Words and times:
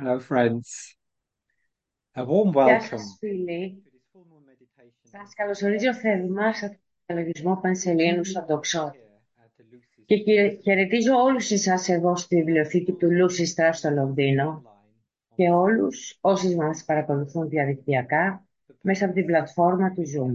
Hello, 0.00 0.18
friends. 0.20 0.96
A 2.16 2.24
warm 2.24 2.52
Γεια 2.52 2.78
welcome 2.78 2.86
σας 2.88 3.16
φίλοι. 3.18 3.82
to 3.84 3.88
this 3.88 4.04
full 4.12 4.24
moon 4.30 4.44
meditation 4.50 4.92
Σας 5.02 5.34
καλωσορίζω 5.34 5.94
θερμά 5.94 6.52
σε 6.52 6.64
αυτόν 6.64 6.80
τον 7.06 7.16
διαλογισμό 7.16 7.56
Πανσελήνου 7.62 8.24
στον 8.24 8.46
Τοξότη. 8.46 8.98
here 8.98 9.42
at 9.44 9.60
the 9.60 9.74
Lucy 9.74 10.02
Και 10.06 10.16
χαιρε- 10.16 10.60
χαιρετίζω 10.62 11.14
όλους 11.14 11.50
εσάς 11.50 11.88
εδώ 11.88 12.16
στη 12.16 12.36
βιβλιοθήκη 12.36 12.92
του 12.92 13.08
Lucy 13.10 13.44
Strass 13.54 13.70
στο 13.72 13.90
Λονδίνο 13.90 14.62
online. 14.64 15.34
και 15.34 15.50
όλους 15.50 16.18
όσοι 16.20 16.54
μας 16.56 16.84
παρακολουθούν 16.84 17.48
διαδικτυακά 17.48 18.46
μέσα 18.80 19.04
από 19.04 19.14
την 19.14 19.26
πλατφόρμα 19.26 19.92
του 19.92 20.02
Zoom. 20.02 20.34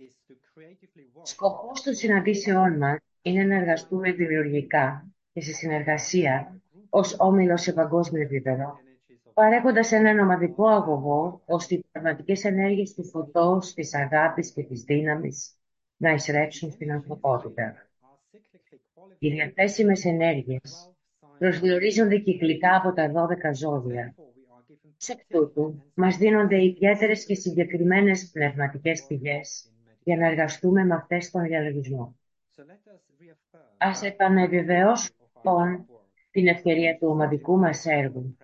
Is 0.00 0.30
to 0.30 0.34
creatively 0.54 1.18
work 1.18 1.22
Σκοπός 1.22 1.82
των 1.82 1.94
συναντήσεών 1.94 2.76
μας 2.76 2.98
είναι 3.22 3.42
να 3.44 3.54
εργαστούμε 3.56 4.12
δημιουργικά 4.12 5.06
και 5.32 5.40
σε 5.40 5.52
συνεργασία 5.52 6.56
ως 6.90 7.16
όμιλος 7.18 7.60
σε 7.62 7.72
παγκόσμιο 7.72 8.22
επίπεδο, 8.22 8.62
energies 8.64 8.86
of 8.86 8.91
παρέχοντας 9.34 9.92
έναν 9.92 10.18
ομαδικό 10.18 10.66
αγωγό 10.68 11.42
ώστε 11.46 11.74
οι 11.74 11.84
πραγματικές 11.92 12.44
ενέργειες 12.44 12.94
του 12.94 13.04
φωτός, 13.04 13.74
της 13.74 13.94
αγάπης 13.94 14.52
και 14.52 14.62
της 14.62 14.82
δύναμης 14.82 15.56
να 15.96 16.10
εισρέψουν 16.10 16.70
στην 16.70 16.92
ανθρωπότητα. 16.92 17.86
are 18.00 18.36
cyclically 18.36 18.78
Οι 19.18 19.28
qualified 19.28 19.32
διαθέσιμες 19.34 20.04
ενέργειες 20.04 20.90
12 21.20 21.26
signs. 21.26 21.38
προσδιορίζονται 21.38 22.18
κυκλικά 22.18 22.76
από 22.76 22.92
τα 22.92 23.12
12 23.12 23.52
ζώδια. 23.54 24.14
Therefore, 24.16 24.20
we 24.20 24.54
are 24.54 24.72
given 24.72 24.90
Σε 24.96 25.12
εκ 25.12 25.20
τούτου, 25.28 25.82
μας 25.94 26.16
δίνονται 26.16 26.64
ιδιαίτερες 26.64 27.24
και 27.24 27.34
συγκεκριμένες 27.34 28.30
πνευματικές 28.32 29.04
πηγές 29.06 29.72
για 30.02 30.16
να 30.16 30.26
εργαστούμε 30.26 30.84
με 30.84 30.94
αυτές 30.94 31.30
τον 31.30 31.42
διαλογισμό. 31.42 32.16
So 32.56 32.60
let 32.60 32.64
us 32.64 33.00
reaffirm 33.20 33.74
Ας 33.78 34.02
επανεβεβαιώσουμε 34.02 35.16
of 35.20 35.24
our 35.24 35.66
λοιπόν 35.66 35.86
work 35.88 36.00
την 36.30 36.46
ευκαιρία 36.46 36.98
του 36.98 37.08
ομαδικού 37.08 37.58
μας 37.58 37.86
έργου 37.86 38.36
presence. 38.38 38.41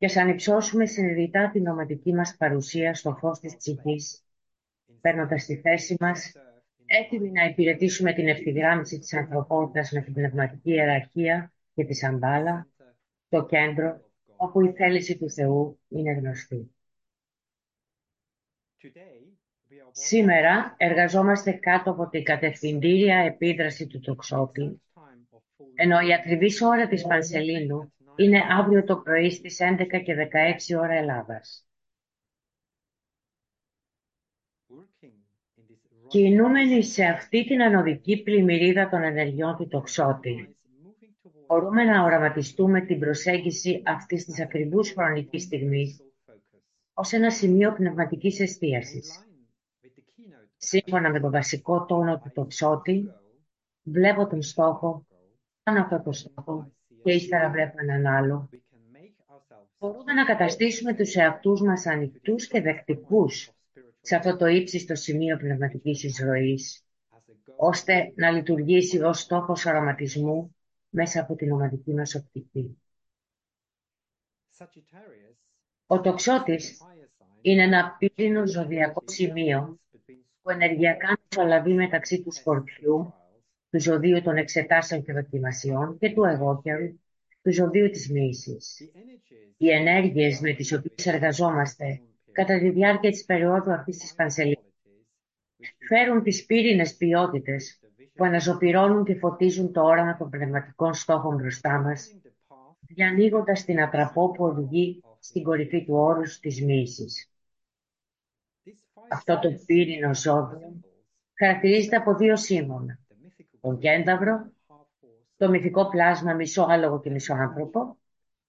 Και 0.00 0.06
ας 0.06 0.16
ανυψώσουμε 0.16 0.86
συνειδητά 0.86 1.50
την 1.50 1.66
ομαδική 1.66 2.12
μας 2.14 2.36
παρουσία 2.36 2.94
στο 2.94 3.16
φως 3.20 3.38
της 3.38 3.56
ψυχής, 3.56 4.24
παίρνοντας 5.00 5.44
τη 5.44 5.56
θέση 5.56 5.96
μας, 6.00 6.32
Serve 6.34 6.38
in 6.38 7.04
έτοιμοι 7.04 7.30
να 7.30 7.44
υπηρετήσουμε 7.44 8.12
την 8.12 8.28
ευθυγράμμιση 8.28 8.98
της 8.98 9.14
ανθρωπότητας 9.14 9.90
με 9.90 10.00
την 10.00 10.12
πνευματική 10.12 10.70
ιεραρχία 10.70 11.52
και 11.74 11.84
τη 11.84 11.94
σαμπάλα, 11.94 12.68
center 12.78 12.82
το 13.28 13.44
κέντρο, 13.46 14.00
όπου 14.36 14.60
η 14.64 14.72
θέληση 14.72 15.18
του 15.18 15.30
Θεού 15.30 15.80
είναι 15.88 16.12
γνωστή. 16.12 16.74
Today, 18.82 18.88
we 19.70 19.74
are 19.74 19.84
working 19.84 19.90
Σήμερα 19.92 20.74
εργαζόμαστε 20.76 21.52
κάτω 21.52 21.90
από 21.90 22.08
την 22.08 22.22
κατευθυντήρια 22.22 23.16
επίδραση 23.16 23.86
του 23.86 24.00
τοξότη, 24.00 24.82
time 24.94 25.36
of 25.36 25.38
full 25.38 25.72
ενώ 25.74 26.00
η 26.00 26.14
ακριβής 26.14 26.62
ώρα 26.62 26.88
της 26.88 27.02
Πανσελίνου 27.02 27.92
είναι 28.20 28.40
αύριο 28.50 28.84
το 28.84 28.96
πρωί 28.96 29.30
στις 29.30 29.58
11 29.60 30.02
και 30.04 30.14
16 30.14 30.78
ώρα 30.78 30.92
Ελλάδας. 30.92 31.64
working 34.68 35.14
in 35.56 35.64
this 35.68 36.06
Κινούμενοι 36.08 36.82
σε 36.82 37.04
αυτή 37.04 37.44
την 37.44 37.62
ανωδική 37.62 38.22
πλημμυρίδα 38.22 38.88
των 38.88 39.02
ενεργειών 39.02 39.56
του 39.56 39.68
τοξότη, 39.68 40.56
moving 40.84 41.28
towards 41.28 41.46
μπορούμε 41.46 41.84
να 41.84 42.02
οραματιστούμε 42.02 42.80
την 42.80 42.98
προσέγγιση 42.98 43.82
αυτής 43.86 44.24
της 44.24 44.40
ακριβούς 44.40 44.92
χρονικής 44.92 45.42
στιγμής 45.42 46.00
focus. 46.26 46.58
ως 46.94 47.12
ένα 47.12 47.30
σημείο 47.30 47.72
πνευματικής 47.72 48.40
εστίασης. 48.40 49.18
Line 49.18 49.86
with 49.86 49.88
the 49.88 50.00
keynote 50.00 50.48
Σύμφωνα 50.56 51.10
με 51.10 51.20
τον 51.20 51.30
βασικό 51.30 51.84
τόνο 51.84 52.18
του 52.18 52.30
τοξότη, 52.34 53.12
βλέπω 53.82 54.26
τον 54.26 54.42
στόχο, 54.42 55.06
κάνω 55.62 55.80
αυτό 55.80 56.02
το 56.02 56.12
στόχο 56.12 56.72
και 57.02 57.12
ύστερα 57.12 57.50
βλέπω 57.50 57.74
έναν 57.80 58.06
άλλο. 58.06 58.48
we 58.52 58.56
can 58.56 58.96
make 58.96 59.34
ourselves 59.34 59.68
Μπορούμε 59.78 60.12
να 60.12 60.24
καταστήσουμε 60.24 60.94
τους 60.94 61.14
εαυτούς 61.14 61.60
μας 61.60 61.86
ανοιχτούς 61.86 62.46
και 62.46 62.60
δεκτικούς 62.60 63.50
σε 64.00 64.16
αυτό 64.16 64.36
το 64.36 64.46
ύψιστο 64.46 64.94
σημείο 64.94 65.36
πνευματικής 65.36 66.02
εισρωής, 66.02 66.84
as 67.10 67.16
a 67.16 67.50
goal 67.50 67.54
ώστε 67.56 68.12
να 68.14 68.30
λειτουργήσει 68.30 69.02
ως 69.02 69.20
στόχος 69.20 69.66
αρωματισμού 69.66 70.56
μέσα 70.88 71.20
από 71.20 71.34
την 71.34 71.52
ομαδική 71.52 71.94
μας 71.94 72.14
οπτική. 72.14 72.78
Sagittarius 74.58 75.36
Ο 75.86 76.00
τοξότης 76.00 76.78
fire 76.82 77.24
sign 77.24 77.38
είναι 77.40 77.62
ένα 77.62 77.96
πύρινο 77.98 78.46
ζωδιακό 78.46 79.02
σημείο 79.06 79.78
between 79.92 80.20
που 80.42 80.50
ενεργειακά 80.50 81.18
μεσολαβεί 81.30 81.72
μεταξύ 81.72 82.22
του 82.22 82.32
σκορπιού, 82.32 83.14
του 83.70 83.80
ζωδίου 83.80 84.22
των 84.22 84.36
εξετάσεων 84.36 85.04
και 85.04 85.12
δοκιμασιών 85.12 85.98
και 85.98 86.12
του 86.12 86.24
εγώκερου, 86.24 87.00
του 87.42 87.52
ζωδίου 87.52 87.90
της 87.90 88.10
μύησης. 88.10 88.78
the 88.80 88.98
energies 88.98 89.54
Οι 89.56 89.70
ενέργειες 89.70 90.40
με 90.40 90.52
τις 90.52 90.72
οποίες 90.72 91.06
εργαζόμαστε 91.06 92.00
κατά 92.32 92.58
τη 92.58 92.70
διάρκεια 92.70 93.10
της 93.10 93.24
περίοδου 93.24 93.72
αυτής 93.72 93.96
της 93.98 94.14
πανσελίνης 94.14 94.70
φέρουν 95.88 96.22
τις 96.22 96.44
πύρινες 96.46 96.96
ποιότητες 96.96 97.80
που 98.14 98.24
αναζωπυρώνουν 98.24 99.04
και 99.04 99.14
φωτίζουν 99.14 99.72
το 99.72 99.82
όραμα 99.82 100.16
των 100.16 100.30
πνευματικών 100.30 100.94
στόχων 100.94 101.36
μπροστά 101.36 101.78
μας, 101.78 102.16
the 102.22 102.28
path 102.28 102.74
διανοίγοντας 102.80 103.64
την 103.64 103.80
ατραπό 103.80 104.30
που 104.30 104.44
οδηγεί 104.44 105.02
στην 105.18 105.42
κορυφή 105.42 105.84
του 105.84 105.94
όρους 105.94 106.38
της 106.38 106.64
μύησης. 106.64 107.30
this 108.64 108.68
fire 108.68 109.06
Αυτό 109.10 109.38
το 109.38 109.48
πύρινο 109.66 110.14
ζώδιο 110.14 110.80
χαρακτηρίζεται 111.38 111.96
από 111.96 112.14
δύο 112.14 112.36
σύμβολα. 112.36 112.98
The 113.62 113.68
mythical 113.68 113.76
Τον 113.76 113.78
κένταυρο, 113.78 114.52
half 114.68 114.74
force 114.74 115.20
το 115.36 115.48
μυθικό 115.48 115.88
πλάσμα 115.88 116.32
μισό 116.32 116.62
άλογο 116.62 117.00
και 117.00 117.10
μισό 117.10 117.34
άνθρωπο 117.34 117.98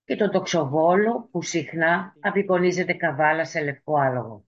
και 0.04 0.16
τον 0.16 0.32
τοξοβόλο 0.32 1.28
που 1.32 1.42
συχνά 1.42 2.16
απεικονίζεται 2.20 2.94
καβάλα 2.94 3.46
σε 3.46 3.62
λευκό 3.62 3.98
άλογο. 3.98 4.46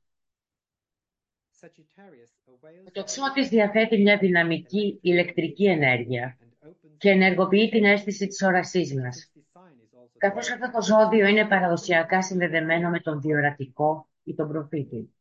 Sagittarius 1.61 2.33
avails 2.45 2.87
Ο 2.87 2.91
τοξότης 2.91 3.49
διαθέτει 3.49 4.01
μια 4.01 4.17
δυναμική 4.17 4.99
ηλεκτρική 5.01 5.65
ενέργεια 5.65 6.37
and 6.39 6.67
opens 6.67 6.95
και 6.97 7.09
ενεργοποιεί 7.09 7.69
την 7.69 7.85
αίσθηση 7.85 8.27
της 8.27 8.41
όρασής 8.41 8.93
μας. 8.93 9.31
this 9.35 9.59
sign 9.59 9.59
is 9.59 9.97
also 9.97 10.17
Καθώς 10.17 10.51
αυτό 10.51 10.71
το 10.71 10.81
ζώδιο 10.81 11.27
είναι 11.27 11.47
παραδοσιακά 11.47 12.21
συνδεδεμένο 12.21 12.89
με 12.89 12.99
τον 12.99 13.21
διορατικό 13.21 14.07
ή 14.23 14.33
τον 14.33 14.47
προφήτη. 14.47 15.13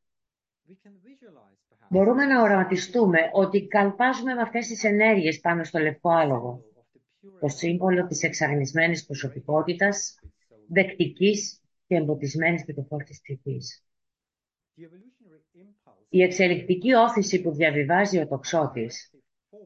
Μπορούμε 1.92 2.24
να 2.24 2.42
οραματιστούμε 2.42 3.18
ότι 3.32 3.66
καλπάζουμε 3.66 4.34
με 4.34 4.40
αυτές 4.40 4.66
τις 4.66 4.84
ενέργειες 4.84 5.40
πάνω 5.40 5.64
στο 5.64 5.78
λευκό 5.78 6.10
άλογο, 6.10 6.64
of 6.74 6.80
the 6.80 7.26
pure 7.26 7.40
το 7.40 7.48
σύμβολο 7.48 8.06
της 8.06 8.22
εξαγνισμένης 8.22 9.04
προσωπικότητας, 9.04 10.18
δεκτικής 10.68 11.60
και 11.86 11.94
εμποτισμένης 11.94 12.64
με 12.66 12.74
το 12.74 12.82
φως 12.82 13.04
της 13.04 13.20
ψυχής. 13.20 13.84
the 14.76 14.82
evolutionary 14.82 15.58
impulse 15.58 16.06
Η 16.08 16.22
εξελικτική 16.22 16.92
όθηση 16.92 17.42
που 17.42 17.50
διαβιβάζει 17.52 18.18
ο 18.18 18.26
τοξότης 18.28 19.10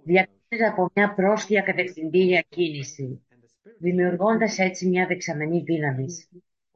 διακρίνεται 0.04 0.68
από 0.68 0.90
μια 0.94 1.14
πρόσκεια 1.14 1.62
κατευθυντήρια 1.62 2.44
κίνηση, 2.48 3.26
and 3.30 3.34
the 3.34 3.70
spirit 3.70 3.76
δημιουργώντας 3.78 4.58
έτσι 4.58 4.88
μια 4.88 5.06
δεξαμενή 5.06 5.60
δύναμης 5.60 6.28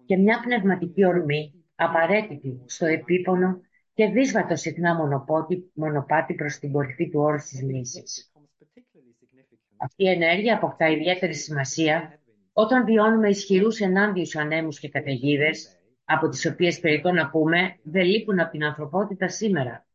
και 0.04 0.16
μια 0.16 0.40
πνευματική 0.44 1.04
ορμή 1.04 1.54
απαραίτητη 1.74 2.60
στο 2.66 2.86
επίπονο 2.86 3.60
και 4.00 4.06
δύσβατο 4.06 4.56
συχνά 4.56 4.94
μονοπάτι, 4.94 5.70
μονοπάτι 5.74 6.34
προς 6.34 6.58
την 6.58 6.72
κορυφή 6.72 7.10
του 7.10 7.20
όρους 7.20 7.44
της 7.44 7.62
μύσης. 7.62 8.32
becomes 8.34 8.64
particularly 8.64 9.14
significant 9.20 9.74
Αυτή 9.76 10.04
η 10.04 10.08
ενέργεια 10.08 10.54
αποκτά 10.54 10.88
ιδιαίτερη 10.88 11.34
σημασία 11.34 12.20
όταν 12.52 12.84
βιώνουμε 12.84 13.28
ισχυρούς 13.28 13.80
ενάντιους 13.80 14.36
ανέμους 14.36 14.78
και 14.80 14.88
καταιγίδες, 14.88 15.80
από 16.04 16.28
τις 16.28 16.46
οποίες 16.46 16.80
περιττό 16.80 17.12
να 17.12 17.30
πούμε 17.30 17.78
δεν 17.82 18.04
λείπουν 18.04 18.40
από 18.40 18.50
την 18.50 18.64
ανθρωπότητα 18.64 19.28
σήμερα. 19.28 19.86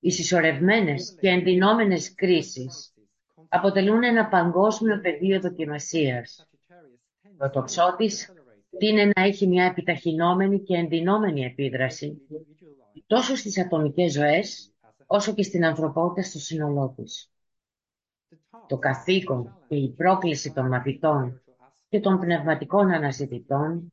Οι 0.00 0.10
συσσωρευμένες 0.10 1.16
και 1.20 1.28
ενδυνόμενες 1.28 2.14
κρίσεις 2.14 2.94
αποτελούν 3.48 4.02
ένα 4.02 4.28
παγκόσμιο 4.28 5.00
πεδίο 5.00 5.40
δοκιμασίας. 5.40 6.48
Sagittarius 6.48 7.46
Ο 7.46 7.50
τοξότης 7.50 8.32
είναι 8.78 9.10
να 9.14 9.22
έχει 9.22 9.46
μια 9.46 9.64
επιταχυνόμενη 9.64 10.60
και 10.60 10.76
ενδυνόμενη 10.76 11.44
επίδραση 11.44 12.22
τόσο 13.06 13.36
στις 13.36 13.58
ατομικές 13.58 14.12
ζωές 14.12 14.72
όσο 15.06 15.34
και 15.34 15.42
στην 15.42 15.64
ανθρωπότητα 15.64 16.22
στο 16.22 16.38
σύνολό 16.38 16.94
της. 16.96 17.30
Το 18.66 18.78
καθήκον 18.78 19.64
και 19.68 19.76
η 19.76 19.90
πρόκληση 19.90 20.52
των 20.52 20.66
μαθητών 20.68 21.42
και 21.88 22.00
των 22.00 22.18
πνευματικών 22.18 22.90
αναζητητών 22.90 23.92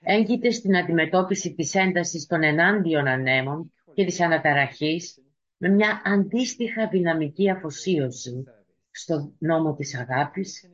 έγκυται 0.00 0.50
στην 0.50 0.76
αντιμετώπιση 0.76 1.54
της 1.54 1.74
έντασης 1.74 2.26
των 2.26 2.42
ενάντιων 2.42 3.06
ανέμων 3.06 3.72
και 3.94 4.04
της 4.04 4.20
αναταραχής 4.20 5.22
με 5.56 5.68
μια 5.68 6.02
αντίστοιχα 6.04 6.88
δυναμική 6.88 7.50
αφοσίωση 7.50 8.44
στο 8.90 9.32
νόμο 9.38 9.74
της 9.74 9.98
αγάπης 9.98 10.70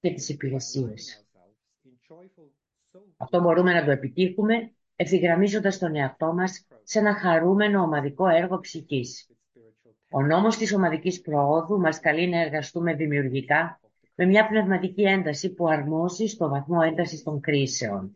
και 0.00 0.12
της 0.12 0.28
υπηρεσίας. 0.28 1.26
Αυτό 3.16 3.40
μπορούμε 3.40 3.72
να 3.72 3.84
το 3.84 3.90
επιτύχουμε 3.90 4.72
ευθυγραμμίζοντας 4.96 5.78
τον 5.78 5.96
εαυτό 5.96 6.32
μας 6.32 6.66
σε 6.90 6.98
ένα 6.98 7.14
χαρούμενο 7.14 7.82
ομαδικό 7.82 8.28
έργο 8.28 8.60
ψυχής. 8.60 9.30
Ο 10.10 10.22
νόμος 10.22 10.56
της 10.56 10.74
ομαδικής 10.74 11.20
προόδου 11.20 11.80
μας 11.80 12.00
καλεί 12.00 12.28
να 12.28 12.40
εργαστούμε 12.40 12.94
δημιουργικά 12.94 13.80
με 14.14 14.24
μια 14.24 14.48
πνευματική 14.48 15.02
ένταση 15.02 15.54
που 15.54 15.68
αρμόζει 15.68 16.26
στο 16.26 16.48
βαθμό 16.48 16.78
έντασης 16.84 17.22
των 17.22 17.40
κρίσεων. 17.40 18.12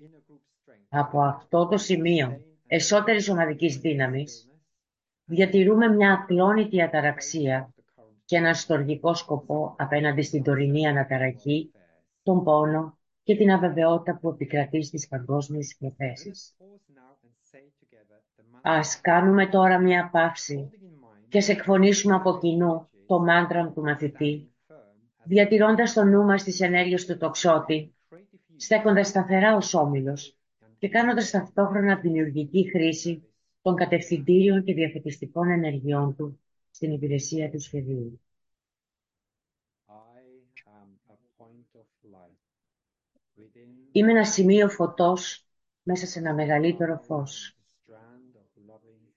Από 0.88 1.22
αυτό 1.22 1.66
το 1.66 1.76
σημείο 1.76 2.40
εσωτερικής 2.66 3.28
ομαδικής 3.28 3.76
δύναμης 3.76 4.50
διατηρούμε 5.24 5.88
μια 5.88 6.12
ακλόνητη 6.12 6.82
αταραξία 6.82 7.74
και 8.24 8.36
ένα 8.36 8.54
στοργικό 8.54 9.14
σκοπό 9.14 9.74
απέναντι 9.78 10.22
στην 10.22 10.42
τωρινή 10.42 10.86
αναταραχή, 10.86 11.70
τον 12.22 12.44
πόνο 12.44 12.98
και 13.22 13.36
την 13.36 13.50
αβεβαιότητα 13.50 14.18
που 14.18 14.28
επικρατεί 14.28 14.82
στις 14.82 15.08
παγκόσμιες 15.08 15.72
υποθέσεις. 15.72 16.56
Ας 18.62 19.00
κάνουμε 19.00 19.46
τώρα 19.46 19.78
μια 19.78 20.08
παύση 20.12 20.70
και 21.28 21.38
ας 21.38 21.48
εκφωνήσουμε 21.48 22.14
από 22.14 22.38
κοινού 22.38 22.88
το 23.06 23.20
μάντρα 23.20 23.68
του 23.74 23.82
μαθητή, 23.82 24.52
διατηρώντας 25.24 25.92
το 25.92 26.04
νου 26.04 26.24
μας 26.24 26.42
τις 26.42 26.60
ενέργειες 26.60 27.06
του 27.06 27.16
τοξότη, 27.16 27.94
στέκοντας 28.56 29.08
σταθερά 29.08 29.56
ως 29.56 29.74
όμιλος 29.74 30.36
και 30.78 30.88
κάνοντας 30.88 31.30
ταυτόχρονα 31.30 31.96
δημιουργική 31.96 32.70
χρήση 32.70 33.22
των 33.62 33.74
κατευθυντήριων 33.74 34.64
και 34.64 34.74
διαφωτιστικών 34.74 35.50
ενεργειών 35.50 36.16
του 36.16 36.40
στην 36.70 36.92
υπηρεσία 36.92 37.50
του 37.50 37.60
σχεδίου. 37.60 38.20
Είμαι 43.92 44.10
ένα 44.10 44.24
σημείο 44.24 44.68
φωτός 44.68 45.46
μέσα 45.82 46.06
σε 46.06 46.18
ένα 46.18 46.34
μεγαλύτερο 46.34 46.98
φως. 46.98 47.56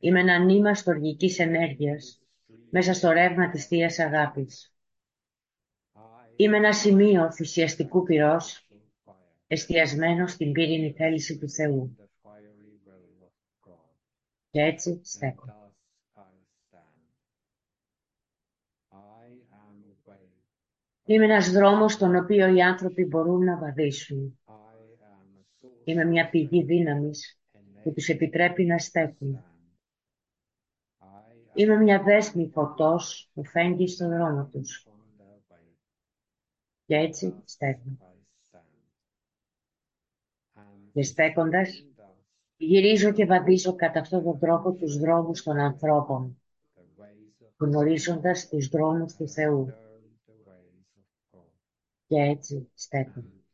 Είμαι 0.06 0.20
ένα 0.20 0.38
νήμα 0.38 0.74
στοργικής 0.74 1.40
ενέργειας 1.40 2.22
μέσα 2.70 2.94
στο 2.94 3.12
ρεύμα 3.12 3.50
της 3.50 3.66
Θείας 3.68 4.00
Αγάπης. 4.00 4.76
Είμαι 6.36 6.58
ένα 6.58 6.74
σημείο 6.74 7.32
θυσιαστικού 7.32 8.04
πυρός 8.04 8.70
εστιασμένος 9.48 10.32
στην 10.32 10.52
πύρινη 10.52 10.92
θέληση 10.92 11.38
του 11.38 11.50
Θεού. 11.50 11.98
Και 14.50 14.62
έτσι 14.62 15.00
στέκω. 15.04 15.74
Είμαι 21.06 21.26
ένας 21.26 21.52
δρόμος 21.52 21.94
στον 21.94 22.16
οποίο 22.16 22.56
οι 22.56 22.62
άνθρωποι 22.62 23.06
μπορούν 23.06 23.44
να 23.44 23.58
βαδίσουν. 23.58 24.40
Είμαι 25.84 26.06
μια 26.06 26.30
πηγή 26.30 26.64
δύναμης 26.64 27.40
που 27.84 27.94
τους 27.94 28.08
επιτρέπει 28.10 28.66
να 28.66 28.78
στέκουν. 28.78 29.55
Είμαι 31.58 31.76
μια 31.76 32.04
δέσμη 32.04 32.50
φωτός 32.54 33.30
που 33.34 33.46
φέγγει 33.46 33.88
στον 33.88 34.10
δρόμο 34.10 34.50
τους. 34.52 34.88
Και 36.86 36.96
έτσι 36.96 37.36
στέκουν. 37.46 38.00
Και 40.94 41.04
στέκοντας, 41.04 41.86
γυρίζω 42.58 43.12
και 43.12 43.26
βαδίζω 43.26 43.76
κατά 43.76 44.00
αυτόν 44.00 44.24
τον 44.24 44.40
τρόπο 44.40 44.74
τους 44.74 44.98
δρόμους 44.98 45.44
των 45.44 45.58
ανθρώπων, 45.58 46.42
γνωρίζοντας 47.58 48.50
τους 48.50 48.68
δρόμους 48.68 49.16
του 49.16 49.30
Θεού. 49.30 49.74
Και 52.08 52.16
έτσι 52.16 52.70
στέκουν. 52.74 53.46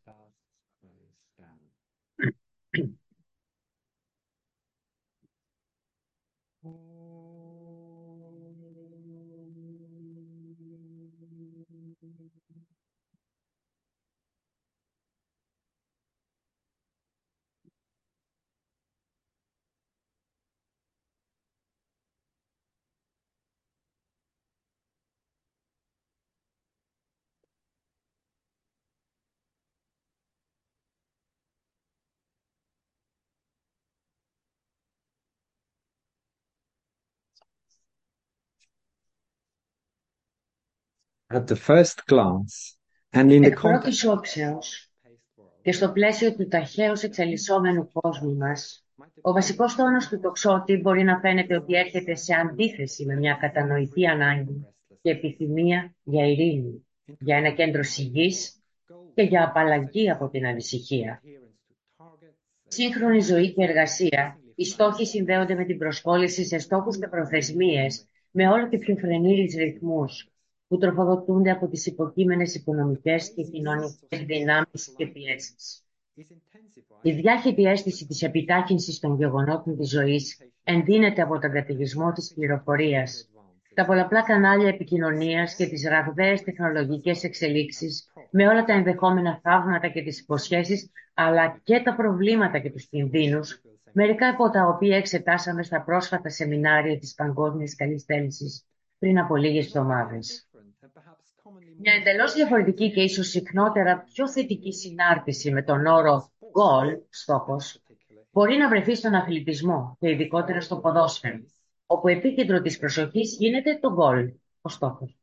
At 41.34 41.48
the 41.48 41.56
first 41.56 42.06
glance, 42.08 42.78
and 43.14 43.32
in 43.32 43.42
the 43.42 43.52
Εκ 43.52 43.60
context 43.60 43.62
πρώτης 43.62 44.06
όψεως 44.06 44.92
και 45.62 45.72
στο 45.72 45.92
πλαίσιο 45.92 46.36
του 46.36 46.48
ταχαίως 46.48 47.04
εξελισσόμενου 47.04 47.90
κόσμου 47.92 48.36
μας, 48.36 48.86
ο 49.22 49.32
βασικός 49.32 49.76
τόνος 49.76 50.08
του 50.08 50.20
τοξότη 50.20 50.78
μπορεί 50.78 51.04
να 51.04 51.20
φαίνεται 51.20 51.56
ότι 51.56 51.76
έρχεται 51.76 52.16
σε 52.16 52.34
αντίθεση 52.34 53.06
με 53.06 53.16
μια 53.16 53.34
κατανοητή 53.34 54.08
ανάγκη 54.08 54.68
και 55.02 55.10
επιθυμία 55.10 55.96
για 56.04 56.26
ειρήνη, 56.26 56.88
για 57.20 57.38
ένα 57.38 57.50
κέντρο 57.50 57.84
σιγής 57.84 58.62
και 59.14 59.22
για 59.22 59.44
απαλλαγή 59.44 60.10
από 60.10 60.30
την 60.30 60.46
ανησυχία. 60.46 61.22
Σύγχρονη 62.68 63.20
ζωή 63.20 63.54
και 63.54 63.64
εργασία, 63.64 64.40
οι 64.56 64.66
στόχοι 64.66 65.06
συνδέονται 65.06 65.56
με 65.56 65.66
την 65.66 65.78
προσκόλληση 65.78 66.46
σε 66.46 66.58
στόχους 66.58 67.00
και 67.00 67.08
προθεσμίες 67.08 68.06
με 68.32 68.48
όλο 68.48 68.68
και 68.68 68.78
πιο 68.78 68.96
φρενήρις 68.96 69.56
ρυθμούς 69.56 70.31
που 70.72 70.78
τροφοδοτούνται 70.78 71.52
από 71.52 71.68
τις 71.68 71.86
υποκείμενες 71.86 72.56
οικονομικές 72.56 73.34
και 73.34 73.44
κοινωνικές 73.44 74.26
δυνάμεις 74.26 74.94
και 74.96 75.08
πιέσεις. 75.08 75.86
Η 77.02 77.12
διάχυτη 77.12 77.64
αίσθηση 77.64 78.08
της 78.08 78.22
επιτάχυνσης 78.22 79.00
των 79.00 79.16
γεγονότων 79.16 79.78
της 79.78 79.90
ζωής 79.90 80.38
ενδύνεται 80.64 81.22
από 81.22 81.40
τον 81.40 81.52
καταιγισμό 81.52 82.12
της 82.12 82.34
πληροφορίας, 82.34 83.30
τα 83.74 83.86
πολλαπλά 83.86 84.22
κανάλια 84.24 84.68
επικοινωνίας 84.68 85.56
και 85.56 85.66
τις 85.66 85.88
ραγδαίες 85.88 86.44
τεχνολογικές 86.44 87.24
εξελίξεις 87.24 88.12
με 88.30 88.48
όλα 88.48 88.64
τα 88.64 88.74
ενδεχόμενα 88.74 89.40
θαύματα 89.44 89.88
και 89.88 90.02
τις 90.02 90.20
υποσχέσεις, 90.20 90.92
αλλά 91.14 91.60
και 91.64 91.82
τα 91.84 91.96
προβλήματα 91.96 92.60
και 92.60 92.72
τους 92.72 92.88
κινδύνους, 92.88 93.62
μερικά 93.92 94.28
από 94.28 94.50
τα 94.50 94.68
οποία 94.68 94.98
εξετάσαμε 94.98 95.64
στα 95.64 95.84
πρόσφατα 95.84 96.30
σεμινάρια 96.30 96.98
της 96.98 97.14
Παγκόσμιας 97.14 97.76
Καλής 97.76 98.04
Θέλησης 98.04 98.66
πριν 99.00 99.20
από 99.20 99.36
λίγες 99.36 99.66
εβδομάδες. 99.66 100.50
Μια 101.78 101.94
εντελώς 101.94 102.34
διαφορετική 102.34 102.92
και 102.92 103.02
ίσως 103.02 103.28
συχνότερα 103.28 104.04
πιο 104.14 104.30
θετική 104.30 104.74
συνάρτηση 104.74 105.52
με 105.52 105.64
τον 105.64 105.86
όρο 105.86 106.32
goal, 106.40 107.00
στόχος, 107.10 107.82
μπορεί 108.32 108.58
να 108.58 108.70
βρεθεί 108.70 108.96
στον 108.96 109.14
αθλητισμό 109.14 109.98
και 110.00 110.10
ειδικότερα 110.10 110.62
στο 110.62 110.78
ποδόσφαιρο, 110.78 111.40
όπου 111.86 112.08
επίκεντρο 112.08 112.62
της 112.62 112.78
προσοχής 112.78 113.36
γίνεται 113.40 113.80
το 113.82 113.96
goal, 114.00 114.32
ο 114.62 114.70
στόχος. 114.70 115.18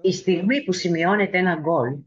Η 0.00 0.12
στιγμή 0.12 0.64
που 0.64 0.72
σημειώνεται 0.72 1.38
ένα 1.38 1.58
goal 1.58 2.02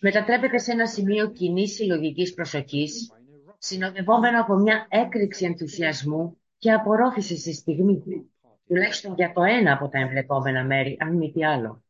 μετατρέπεται 0.00 0.58
σε 0.58 0.72
ένα 0.72 0.86
σημείο 0.86 1.30
κοινής 1.30 1.74
συλλογικής 1.74 2.34
προσοχής, 2.34 3.12
συνοδευόμενο 3.58 4.40
από 4.40 4.54
μια 4.54 4.86
έκρηξη 4.88 5.44
ενθουσιασμού 5.44 6.38
και 6.58 6.72
απορρόφησης 6.72 7.40
στη 7.40 7.52
στιγμή, 7.52 8.02
τουλάχιστον 8.66 9.14
για 9.14 9.32
το 9.32 9.42
ένα 9.42 9.72
από 9.72 9.88
τα 9.88 9.98
εμπλεκόμενα 9.98 10.64
μέρη, 10.64 10.96
αν 11.00 11.16
μη 11.16 11.32
τι 11.32 11.44
άλλο. 11.44 11.82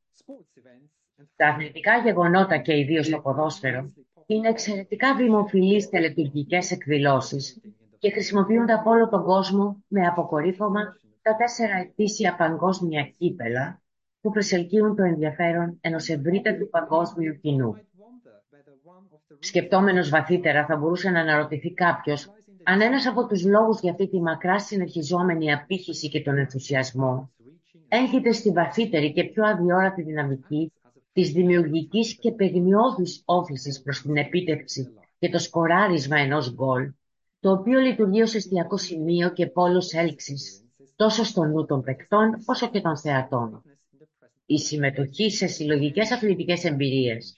Τα 1.37 1.49
αθλητικά 1.49 1.99
γεγονότα 1.99 2.59
και 2.59 2.79
ιδίως 2.79 3.09
το 3.09 3.21
ποδόσφαιρο 3.21 3.93
είναι 4.27 4.49
εξαιρετικά 4.49 5.17
δημοφιλείς 5.17 5.89
τελετουργικές 5.89 6.71
εκδηλώσεις 6.71 7.61
και 7.99 8.11
χρησιμοποιούνται 8.11 8.73
από 8.73 8.91
όλο 8.91 9.09
τον 9.09 9.25
κόσμο 9.25 9.85
με 9.89 10.07
αποκορύφωμα 10.07 10.97
τα 11.23 11.37
τέσσερα 11.37 11.77
ετήσια 11.77 12.37
παγκόσμια 12.37 13.03
κύπελα 13.19 13.83
που 14.21 14.31
προσελκύουν 14.31 14.97
το 14.97 15.03
ενδιαφέρον 15.03 15.79
ενός 15.81 16.09
ευρύτερου 16.09 16.69
παγκόσμιου 16.69 17.39
κοινού. 17.41 17.77
Σκεπτόμενος 19.39 20.09
βαθύτερα 20.09 20.67
θα 20.67 20.77
μπορούσε 20.77 21.11
να 21.11 21.21
αναρωτηθεί 21.21 21.75
κάποιος 21.75 22.33
αν 22.63 22.81
ένας 22.81 23.07
από 23.07 23.27
τους 23.27 23.45
λόγους 23.45 23.81
για 23.81 23.91
αυτή 23.91 24.09
τη 24.09 24.21
μακρά 24.21 24.59
συνεχιζόμενη 24.59 25.53
απήχηση 25.53 26.09
και 26.09 26.23
τον 26.23 26.39
ενθουσιασμό 26.39 27.33
έρχεται 27.89 28.33
στη 28.33 28.51
βαθύτερη 28.51 29.13
και 29.13 29.25
πιο 29.25 29.45
αδιόρατη 29.47 30.03
δυναμική 30.03 30.73
της 31.13 31.33
δημιουργικής 31.33 32.19
και 32.19 32.33
παιγνιώδης 32.33 33.23
όθησης 33.25 33.83
προς 33.83 34.03
την 34.03 34.17
επίτευξη 34.17 34.89
και 35.19 35.29
το 35.29 35.39
σκοράρισμα 35.39 36.19
ενός 36.19 36.55
γκολ, 36.55 36.93
το 37.41 37.53
οποίο 37.53 37.81
λειτουργεί 37.81 38.23
ως 38.23 38.35
εστιακό 38.35 38.77
σημείο 38.77 39.33
και 39.33 39.47
πόλος 39.47 39.93
έλξης, 39.93 40.65
τόσο 40.97 41.25
στο 41.25 41.45
νου 41.45 41.65
των 41.65 41.83
παικτών 41.83 42.43
όσο 42.47 42.69
και 42.69 42.81
των 42.81 42.99
θεατών. 42.99 43.63
Η 44.47 44.59
συμμετοχή 44.59 45.31
σε 45.31 45.47
συλλογικές 45.47 46.13
αθλητικές 46.13 46.65
εμπειρίες 46.65 47.35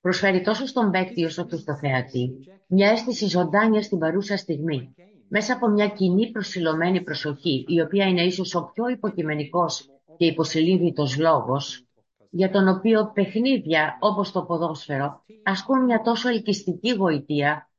προσφέρει 0.00 0.40
τόσο 0.40 0.66
στον 0.66 0.90
παίκτη 0.90 1.24
όσο 1.24 1.46
και 1.46 1.56
στο 1.56 1.76
θεατή 1.76 2.34
μια 2.72 2.90
αίσθηση 2.90 3.26
ζωντάνιας 3.26 3.84
στην 3.84 3.98
παρούσα 3.98 4.36
στιγμή, 4.36 4.94
μέσα 5.32 5.52
από 5.52 5.68
μια 5.68 5.88
κοινή 5.88 6.30
προσιλωμένη 6.30 7.02
προσοχή, 7.02 7.64
η 7.68 7.80
οποία 7.80 8.06
είναι 8.06 8.22
ίσως 8.22 8.54
ο 8.54 8.70
πιο 8.74 8.88
υποκειμενικός 8.88 9.88
και 10.16 10.26
υποσυλλήβητος 10.26 11.18
λόγος 11.18 11.84
για 12.30 12.50
τον 12.50 12.68
οποίο 12.68 13.10
παιχνίδια 13.14 13.96
όπως 14.00 14.32
το 14.32 14.42
ποδόσφαιρο 14.42 15.24
ασκούν 15.42 15.84
μια 15.84 16.00
τόσο 16.00 16.28
ελκυστική 16.28 16.90
γοητεία, 16.94 17.70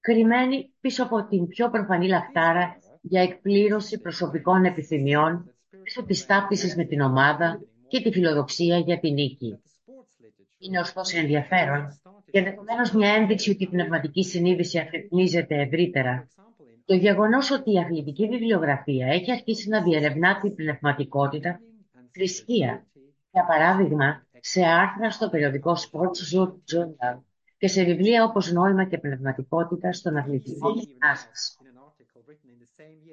κρυμμένη 0.00 0.72
πίσω 0.80 1.02
από 1.02 1.26
την 1.26 1.46
πιο 1.46 1.70
προφανή 1.70 2.08
λαχτάρα 2.08 2.76
για 3.00 3.22
εκπλήρωση 3.22 4.00
προσωπικών 4.00 4.64
επιθυμιών, 4.64 5.54
πίσω 5.82 6.04
της 6.04 6.26
ταύτισης 6.26 6.76
με 6.76 6.84
την 6.84 7.00
ομάδα 7.00 7.60
και 7.88 8.00
τη 8.00 8.12
φιλοδοξία 8.12 8.78
για 8.78 8.98
την 8.98 9.12
νίκη. 9.12 9.58
Είναι 10.58 10.80
ωστόσο 10.80 11.18
ενδιαφέρον 11.18 12.00
και 12.30 12.38
ενδεχομένως 12.38 12.92
μια 12.92 13.14
ένδειξη 13.14 13.50
ότι 13.50 13.62
η 13.62 13.68
πνευματική 13.68 14.24
συνείδηση 14.24 14.78
αφυπνίζεται 14.78 15.60
ευρύτερα. 15.60 16.28
Το 16.88 16.94
γεγονός 16.94 17.50
ότι 17.50 17.72
η 17.72 17.78
αθλητική 17.78 18.28
βιβλιογραφία 18.28 19.06
έχει 19.06 19.32
αρχίσει 19.32 19.68
να 19.68 19.82
διερευνά 19.82 20.40
την 20.40 20.54
πνευματικότητα, 20.54 21.60
θρησκεία, 22.12 22.86
για 23.30 23.44
παράδειγμα, 23.44 24.26
σε 24.40 24.64
άρθρα 24.64 25.10
στο 25.10 25.28
περιοδικό 25.28 25.76
Sports 25.76 26.36
Journal 26.36 27.18
και 27.58 27.68
σε 27.68 27.84
βιβλία 27.84 28.24
όπως 28.24 28.52
«Νόημα 28.52 28.84
και 28.84 28.98
πνευματικότητα 28.98 29.92
στον 29.92 30.16
αθλητισμό 30.16 30.70
γυμνάστης». 30.70 31.58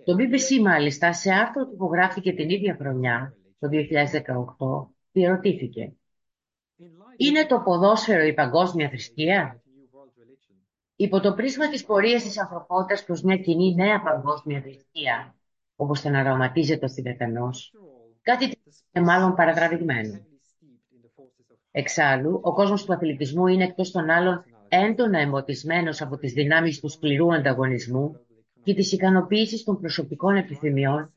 Το 0.06 0.16
BBC 0.18 0.62
μάλιστα 0.62 1.14
σε 1.14 1.32
άρθρο 1.32 1.68
που 1.78 1.90
γράφτηκε 1.92 2.34
την 2.34 2.50
ίδια 2.50 2.78
χρονιά, 2.80 3.34
το 3.60 3.70
2018, 3.72 4.88
διερωτήθηκε 5.12 5.94
«Είναι 7.18 7.46
το 7.46 7.60
ποδόσφαιρο 7.60 8.24
η 8.24 8.34
παγκόσμια 8.34 8.90
θρησκεία» 8.90 9.60
Υπό 10.98 11.20
το 11.20 11.34
πρίσμα 11.34 11.70
της 11.70 11.86
πορείας 11.86 12.24
της 12.24 12.40
ανθρωπότητας 12.40 13.04
προς 13.04 13.22
μια 13.22 13.38
κοινή 13.38 13.76
νέα 13.76 14.02
παγκόσμια 14.02 14.62
θρησκεία, 14.62 15.36
όπως 15.76 16.02
τον 16.02 16.16
αρωματίζεται 16.16 16.86
ο 16.86 16.90
Θηβετανός, 16.90 17.74
κάτι 18.22 18.44
είναι 18.92 19.06
μάλλον 19.06 19.36
παρατραβηγμένο. 19.36 20.26
Εξάλλου, 21.72 22.40
ο 22.44 22.54
κόσμος 22.54 22.86
του 22.86 22.94
αθλητισμού 22.94 23.48
είναι 23.48 23.64
εκτός 23.64 23.92
των 23.92 24.10
άλλων 24.10 24.44
έντονα 24.68 25.20
εμποτισμένος 25.20 26.02
από 26.02 26.18
τις 26.18 26.34
δυνάμεις 26.34 26.80
του 26.80 26.90
σκληρού 26.90 27.34
ανταγωνισμού 27.34 28.20
και 28.64 28.74
της 28.74 28.92
ικανοποίησης 28.92 29.64
των 29.64 29.80
προσωπικών 29.80 30.36
επιθυμιών 30.36 31.14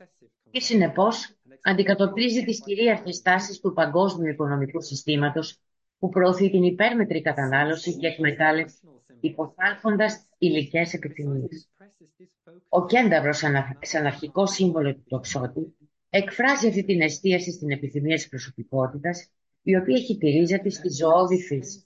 και 0.51 0.59
συνεπώς 0.59 1.35
αντικατοπτρίζει 1.61 2.43
τις 2.43 2.63
κυρίαρχες 2.63 3.21
τάσεις 3.21 3.59
του 3.59 3.73
παγκόσμιου 3.73 4.31
οικονομικού 4.31 4.81
συστήματος 4.81 5.59
που 5.99 6.09
προωθεί 6.09 6.49
την 6.49 6.63
υπέρμετρη 6.63 7.21
κατανάλωση 7.21 7.97
και 7.97 8.07
εκμετάλλευση 8.07 8.98
υποθάλποντας 9.19 10.27
υλικές 10.37 10.93
επιθυμίες. 10.93 11.69
Ο 12.69 12.85
κένταυρος 12.85 13.37
σαν 13.81 14.05
αρχικό 14.05 14.45
σύμβολο 14.45 14.93
του 14.93 15.03
τοξότη 15.07 15.75
εκφράζει 16.09 16.67
αυτή 16.67 16.83
την 16.83 17.01
εστίαση 17.01 17.51
στην 17.51 17.71
επιθυμία 17.71 18.15
της 18.15 18.29
προσωπικότητας 18.29 19.29
η 19.61 19.75
οποία 19.75 19.97
χιτηρίζεται 19.97 20.69
στη 20.69 20.89
ζωώδη 20.89 21.41
φύση. 21.41 21.83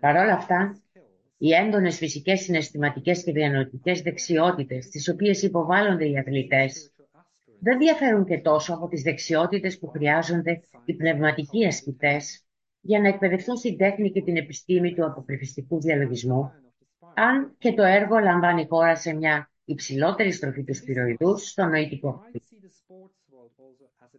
Παρ' 0.00 0.16
όλα 0.16 0.32
αυτά, 0.32 0.82
οι 1.38 1.52
έντονες 1.52 1.96
φυσικές, 1.96 2.40
συναισθηματικές 2.40 3.24
και 3.24 3.32
διανοητικές 3.32 4.00
δεξιότητες 4.00 4.84
στις 4.84 5.08
οποίες 5.08 5.42
υποβάλλονται 5.42 6.08
οι 6.08 6.18
αθλητές 6.18 6.92
δεν 7.60 7.78
διαφέρουν 7.78 8.24
και 8.24 8.38
τόσο 8.38 8.74
από 8.74 8.88
τις 8.88 9.02
δεξιότητες 9.02 9.78
που 9.78 9.86
χρειάζονται 9.88 10.60
οι 10.84 10.94
πνευματικοί 10.94 11.66
ασκητές 11.66 12.44
για 12.80 13.00
να 13.00 13.08
εκπαιδευτούν 13.08 13.56
στην 13.56 13.76
τέχνη 13.76 14.10
και 14.10 14.22
την 14.22 14.36
επιστήμη 14.36 14.94
του 14.94 15.04
αποκρυφιστικού 15.04 15.80
διαλογισμού, 15.80 16.52
αν 17.14 17.54
και 17.58 17.72
το 17.72 17.82
έργο 17.82 18.18
λαμβάνει 18.18 18.66
χώρα 18.66 18.96
σε 18.96 19.12
μια 19.12 19.50
υψηλότερη 19.64 20.32
στροφή 20.32 20.64
του 20.64 20.74
σπυροειδούς 20.74 21.48
στο 21.48 21.64
νοητικό 21.64 22.22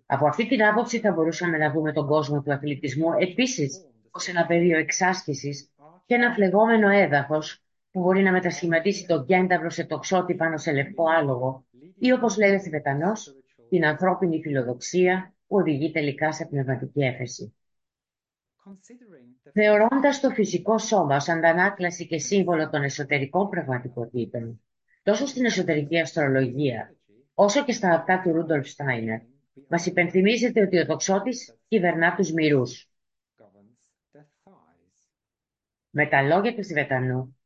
Από 0.06 0.28
αυτή 0.28 0.48
την 0.48 0.64
άποψη 0.64 1.00
θα 1.00 1.12
μπορούσαμε 1.12 1.58
να 1.58 1.72
δούμε 1.72 1.92
τον 1.92 2.08
κόσμο 2.08 2.42
του 2.42 2.54
αθλητισμού 2.54 3.08
επίσης 3.20 3.86
ως 4.12 4.28
ένα 4.28 4.46
πεδίο 4.46 4.78
εξάσκησης 4.78 5.70
και 6.06 6.16
ένα 6.16 6.34
φλεγόμενο 6.34 6.90
έδαφος 6.90 7.64
που 7.92 8.00
μπορεί 8.00 8.22
να 8.24 8.32
μετασχηματίσει 8.32 9.06
τον 9.06 9.26
κένταυρο 9.26 9.70
σε 9.70 9.84
τοξότη 9.84 10.36
πάνω 10.36 10.58
σε 10.58 10.72
λευκό 10.72 11.04
άλογο 11.10 11.66
ή 12.00 12.12
όπως 12.12 12.38
λέει 12.38 12.56
ο 12.56 12.60
Θηβετανός, 12.60 13.36
την 13.70 13.86
ανθρώπινη 13.86 14.42
φιλοδοξία 14.42 15.34
που 15.48 15.56
οδηγεί 15.56 15.92
τελικά 15.92 16.32
σε 16.32 16.46
πνευματική 16.46 17.02
έφεση. 17.02 17.54
Θεωρώντας 19.54 20.20
το 20.20 20.30
φυσικό 20.30 20.78
σώμα 20.78 21.16
ως 21.16 21.30
αντανάκλαση 21.30 22.08
και 22.08 22.18
σύμβολο 22.18 22.70
των 22.70 22.84
εσωτερικών 22.84 23.50
πραγματικότητων, 23.50 24.62
τόσο 25.04 25.26
στην 25.26 25.46
εσωτερική 25.46 26.00
αστρολογία, 26.00 26.96
όσο 27.34 27.64
και 27.64 27.72
στα 27.72 27.90
αυτά 27.94 28.22
του 28.22 28.32
Ρούντολφ 28.32 28.68
Στάινερ, 28.68 29.20
μας 29.68 29.86
υπενθυμίζεται 29.86 30.62
ότι 30.62 30.80
ο 30.80 30.86
τοξότης 30.86 31.56
κυβερνά 31.68 32.16
τους 32.16 32.32
μυρούς. 32.32 32.90
Με 35.90 36.08
τα 36.08 36.22
λόγια 36.22 36.56
του 36.56 36.64
Θηβετανού, 36.64 37.38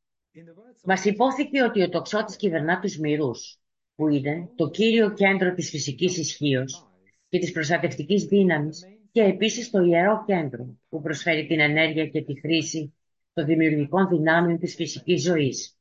μας 0.83 1.05
υπόθηκε 1.05 1.63
ότι 1.63 1.81
ο 1.81 1.89
τοξότης 1.89 2.35
κυβερνά 2.35 2.79
τους 2.79 2.97
μυρούς, 2.97 3.59
που 3.95 4.07
είναι 4.07 4.49
το 4.55 4.69
κύριο 4.69 5.13
κέντρο 5.13 5.53
της 5.53 5.69
φυσικής 5.69 6.17
ισχύως 6.17 6.87
και 7.29 7.39
της 7.39 7.51
προστατευτικής 7.51 8.23
δύναμης 8.23 8.85
και 9.13 9.23
επίσης 9.23 9.69
το 9.69 9.81
ιερό 9.81 10.23
κέντρο 10.25 10.77
που 10.89 11.01
προσφέρει 11.01 11.45
την 11.47 11.59
ενέργεια 11.59 12.07
και 12.07 12.23
τη 12.23 12.39
χρήση 12.39 12.93
των 13.33 13.45
δημιουργικών 13.45 14.07
δυνάμεων 14.07 14.59
της 14.59 14.75
φυσικής 14.75 15.21
ζωής. 15.21 15.77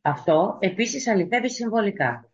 Αυτό 0.00 0.58
επίσης 0.60 1.08
αληθεύει 1.08 1.50
συμβολικά. 1.50 2.30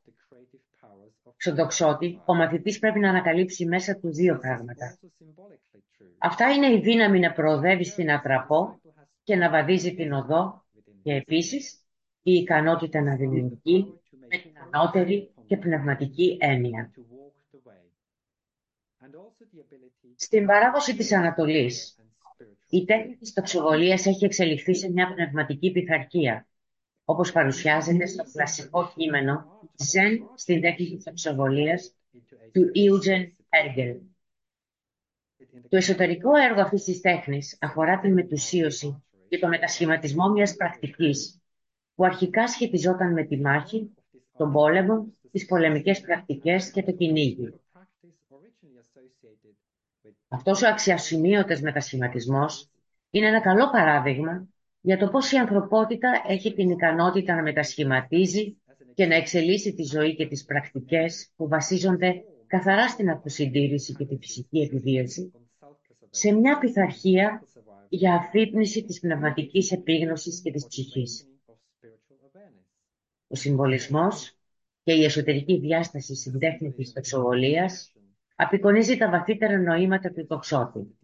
Στον 1.37 1.57
τοξότη, 1.57 2.21
ο 2.25 2.35
μαθητής 2.35 2.79
πρέπει 2.79 2.99
να 2.99 3.09
ανακαλύψει 3.09 3.67
μέσα 3.67 3.97
του 3.97 4.13
δύο 4.13 4.39
πράγματα. 4.39 4.99
Αυτά 6.19 6.51
είναι 6.51 6.73
η 6.73 6.81
δύναμη 6.81 7.19
να 7.19 7.33
προοδεύει 7.33 7.85
στην 7.85 8.11
ατραπό 8.11 8.81
και 9.23 9.37
να 9.37 9.51
βαδίζει 9.51 9.95
την 9.95 10.13
οδό 10.13 10.65
και 11.03 11.13
επίσης 11.13 11.85
η 12.23 12.33
ικανότητα 12.33 13.01
να 13.01 13.17
δημιουργεί 13.17 14.01
με 14.11 14.39
την 14.39 14.53
ανώτερη 14.71 15.31
και 15.47 15.57
πνευματική 15.57 16.37
έννοια. 16.41 16.91
Στην 20.17 20.47
παράδοση 20.47 20.97
της 20.97 21.13
Ανατολής, 21.13 21.99
η 22.69 22.85
τέχνη 22.85 23.17
της 23.17 23.33
τοξοβολίας 23.33 24.07
έχει 24.07 24.25
εξελιχθεί 24.25 24.75
σε 24.75 24.91
μια 24.91 25.15
πνευματική 25.15 25.73
πειθαρχία, 25.73 26.47
όπως 27.05 27.33
παρουσιάζεται 27.33 28.07
στο 28.07 28.25
κλασικό 28.33 28.93
κείμενο 28.97 29.61
«Ζεν 29.75 30.31
στην 30.35 30.61
τέχνη 30.61 30.95
της 30.95 31.05
τοξοβολίας» 31.05 31.95
του 32.53 32.71
Eugen 32.75 33.31
Έργελ. 33.49 33.97
Το 35.69 35.77
εσωτερικό 35.77 36.37
έργο 36.37 36.61
αυτής 36.61 36.85
της 36.85 37.01
τέχνης 37.01 37.59
αφορά 37.61 38.01
την 38.01 38.13
μετουσίωση 38.13 39.05
και 39.29 39.39
το 39.39 39.49
μετασχηματισμό 39.49 40.29
μιας 40.29 40.55
πρακτικής 40.55 41.41
που 41.95 42.05
αρχικά 42.05 42.49
σχετιζόταν 42.49 43.13
με 43.13 43.25
τη 43.25 43.37
μάχη, 43.41 43.95
τον 44.37 44.53
πόλεμο, 44.53 45.07
τις 45.31 45.47
πολεμικές 45.47 46.01
πρακτικές 46.01 46.71
και 46.71 46.83
το 46.83 46.93
κυνήγι. 46.93 47.61
Αυτός 50.29 50.63
ο 50.63 50.69
αξιασημείωτος 50.69 51.61
μετασχηματισμός 51.61 52.71
είναι 53.11 53.27
ένα 53.27 53.41
καλό 53.41 53.71
παράδειγμα 53.71 54.49
για 54.81 54.99
το 54.99 55.09
πώς 55.09 55.33
η 55.33 55.37
ανθρωπότητα 55.37 56.23
έχει 56.27 56.55
την 56.55 56.71
ικανότητα 56.71 57.35
να 57.35 57.43
μετασχηματίζει 57.43 58.57
και 58.95 59.07
να 59.07 59.15
εξελίσσει 59.15 59.75
τη 59.75 59.83
ζωή 59.83 60.15
και 60.15 60.27
τις 60.27 60.45
πρακτικές 60.45 61.31
που 61.37 61.49
βασίζονται 61.49 62.25
καθαρά 62.47 62.89
στην 62.89 63.11
αυτοσυντήρηση 63.11 63.95
και 63.95 64.05
τη 64.05 64.17
φυσική 64.17 64.59
επιβίωση 64.59 65.33
σε 66.11 66.33
μια 66.33 66.59
πειθαρχία 66.59 67.43
για 67.89 68.15
αφύπνιση 68.15 68.85
της 68.85 69.01
πνευματικής 69.01 69.73
επίγνωσης 69.73 70.41
και 70.41 70.51
της 70.51 70.67
ψυχής. 70.67 71.29
Ο 73.29 73.35
συμβολισμός 73.35 74.37
και 74.83 74.93
η 74.93 75.05
εσωτερική 75.05 75.59
διάσταση 75.59 76.15
στην 76.15 76.39
τέχνη 76.39 76.73
της 76.73 76.93
τοξοβολίας 76.93 77.93
απεικονίζει 78.37 78.97
τα 78.97 79.11
βαθύτερα 79.11 79.59
νοήματα 79.59 80.11
του 80.13 80.27
τοξότη. 80.27 80.99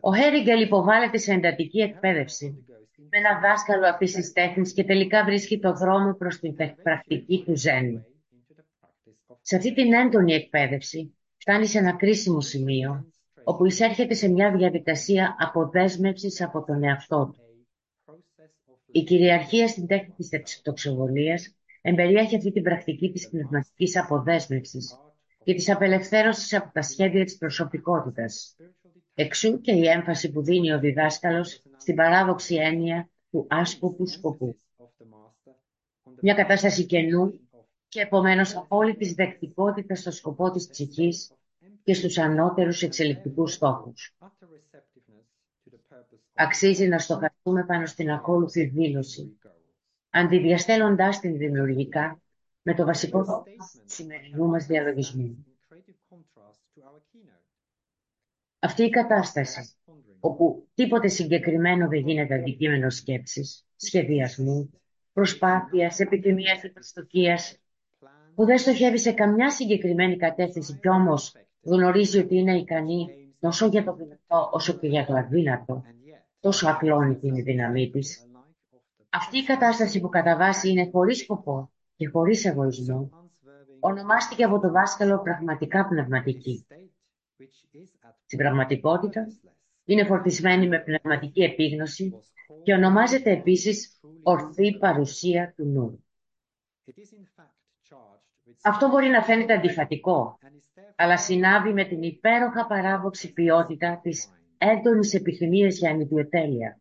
Ο 0.00 0.14
Χέριγκελ 0.14 0.62
υποβάλλεται 0.62 1.18
σε 1.18 1.32
εντατική 1.32 1.80
εκπαίδευση 1.80 2.66
με 2.96 3.18
ένα 3.18 3.40
δάσκαλο 3.40 3.86
αυτής 3.86 4.12
της 4.12 4.32
τέχνης 4.32 4.72
και 4.72 4.84
τελικά 4.84 5.24
βρίσκει 5.24 5.58
το 5.58 5.72
δρόμο 5.72 6.14
προς 6.14 6.38
την 6.38 6.54
πρακτική 6.82 7.42
του 7.46 7.56
ζένου. 7.56 8.06
Σε 9.40 9.56
αυτή 9.56 9.74
την 9.74 9.92
έντονη 9.92 10.32
εκπαίδευση 10.32 11.14
φτάνει 11.36 11.66
σε 11.66 11.78
ένα 11.78 11.96
κρίσιμο 11.96 12.40
σημείο 12.40 13.06
όπου 13.44 13.66
εισέρχεται 13.66 14.14
σε 14.14 14.28
μια 14.28 14.56
διαδικασία 14.56 15.36
αποδέσμευσης 15.38 16.42
από 16.42 16.64
τον 16.64 16.82
εαυτό 16.82 17.32
του. 17.34 17.40
Η 18.92 19.02
κυριαρχία 19.02 19.68
στην 19.68 19.86
τέχνη 19.86 20.14
της 20.16 20.60
τοξοβολίας 20.62 21.56
εμπεριέχει 21.80 22.36
αυτή 22.36 22.52
την 22.52 22.62
πρακτική 22.62 23.10
της 23.10 23.28
πνευματικής 23.28 23.98
αποδέσμευσης 23.98 24.98
και 25.44 25.54
της 25.54 25.70
απελευθέρωσης 25.70 26.54
από 26.54 26.72
τα 26.72 26.82
σχέδια 26.82 27.24
της 27.24 27.36
προσωπικότητας. 27.36 28.56
Εξού 29.14 29.60
και 29.60 29.72
η 29.72 29.88
έμφαση 29.88 30.30
που 30.30 30.42
δίνει 30.42 30.72
ο 30.72 30.78
διδάσκαλος 30.78 31.62
στην 31.76 31.94
παράδοξη 31.94 32.54
έννοια 32.54 33.08
του 33.30 33.46
άσκοπου 33.50 34.06
σκοπού. 34.06 34.56
Μια 36.20 36.34
κατάσταση 36.34 36.84
κενού 36.86 37.40
και 37.88 38.00
επομένως 38.00 38.56
απόλυτης 38.56 39.12
δεκτικότητας 39.12 39.98
στο 39.98 40.10
σκοπό 40.10 40.50
της 40.50 40.68
ψυχής 40.68 41.32
και 41.82 41.94
στους 41.94 42.18
ανώτερους 42.18 42.82
εξελικτικούς 42.82 43.52
στόχους. 43.52 44.16
Αξίζει 46.34 46.86
να 46.86 46.98
στοχαστούμε 46.98 47.64
πάνω 47.64 47.86
στην 47.86 48.10
ακόλουθη 48.10 48.64
δήλωση, 48.64 49.38
αντιδιαστέλλοντάς 50.10 51.20
την 51.20 51.36
δημιουργικά 51.36 52.21
με 52.62 52.74
το 52.74 52.84
βασικό 52.84 53.44
σημερινού 53.84 54.46
μας 54.46 54.66
διαλογισμού. 54.66 55.46
Αυτή 58.58 58.82
η 58.82 58.90
κατάσταση, 58.90 59.74
όπου 60.20 60.68
τίποτε 60.74 61.08
συγκεκριμένο 61.08 61.88
δεν 61.88 62.06
γίνεται 62.06 62.34
αντικείμενο 62.34 62.90
σκέψης, 62.90 63.66
σχεδιασμού, 63.76 64.70
προσπάθειας, 65.12 66.00
επιθυμίας 66.00 66.60
και 66.60 66.68
προσδοκίας, 66.68 67.56
που 68.34 68.44
δεν 68.44 68.58
στοχεύει 68.58 68.98
σε 68.98 69.12
καμιά 69.12 69.50
συγκεκριμένη 69.50 70.16
κατεύθυνση 70.16 70.78
κι 70.80 70.88
όμως 70.88 71.36
γνωρίζει 71.62 72.18
ότι 72.18 72.36
είναι 72.36 72.58
ικανή 72.58 73.34
τόσο 73.40 73.66
για 73.66 73.84
το 73.84 73.94
δυνατό 73.94 74.50
όσο 74.52 74.72
και 74.72 74.86
για 74.86 75.06
το 75.06 75.14
αδύνατο, 75.14 75.84
τόσο 76.40 76.68
ακλόνητη 76.68 77.26
είναι 77.26 77.38
η 77.38 77.42
δύναμή 77.42 77.90
της. 77.90 78.26
Αυτή 79.08 79.38
η 79.38 79.44
κατάσταση 79.44 80.00
που 80.00 80.08
κατά 80.08 80.36
βάση 80.36 80.70
είναι 80.70 80.88
χωρίς 80.92 81.18
σκοπό 81.18 81.71
και 82.02 82.08
χωρίς 82.08 82.44
εγωισμό, 82.44 83.10
ονομάστηκε 83.80 84.44
από 84.44 84.60
το 84.60 84.70
δάσκαλο 84.70 85.22
πραγματικά 85.22 85.88
πνευματική. 85.88 86.66
Στην 88.24 88.38
πραγματικότητα 88.38 89.26
είναι 89.84 90.04
φορτισμένη 90.04 90.68
με 90.68 90.78
πνευματική 90.78 91.42
επίγνωση 91.42 92.12
και 92.62 92.72
ονομάζεται 92.72 93.30
επίσης 93.30 94.00
ορθή 94.22 94.78
παρουσία 94.78 95.52
του 95.56 95.64
νου. 95.64 96.04
Αυτό 98.62 98.88
μπορεί 98.88 99.08
να 99.08 99.22
φαίνεται 99.22 99.54
αντιφατικό, 99.54 100.38
αλλά 100.96 101.18
συνάδει 101.18 101.72
με 101.72 101.84
την 101.84 102.02
υπέροχα 102.02 102.66
παράδοξη 102.66 103.32
ποιότητα 103.32 104.00
της 104.02 104.32
έντονης 104.58 105.14
επιθυμίας 105.14 105.78
για 105.78 105.90
ανιδιοτέλεια, 105.90 106.80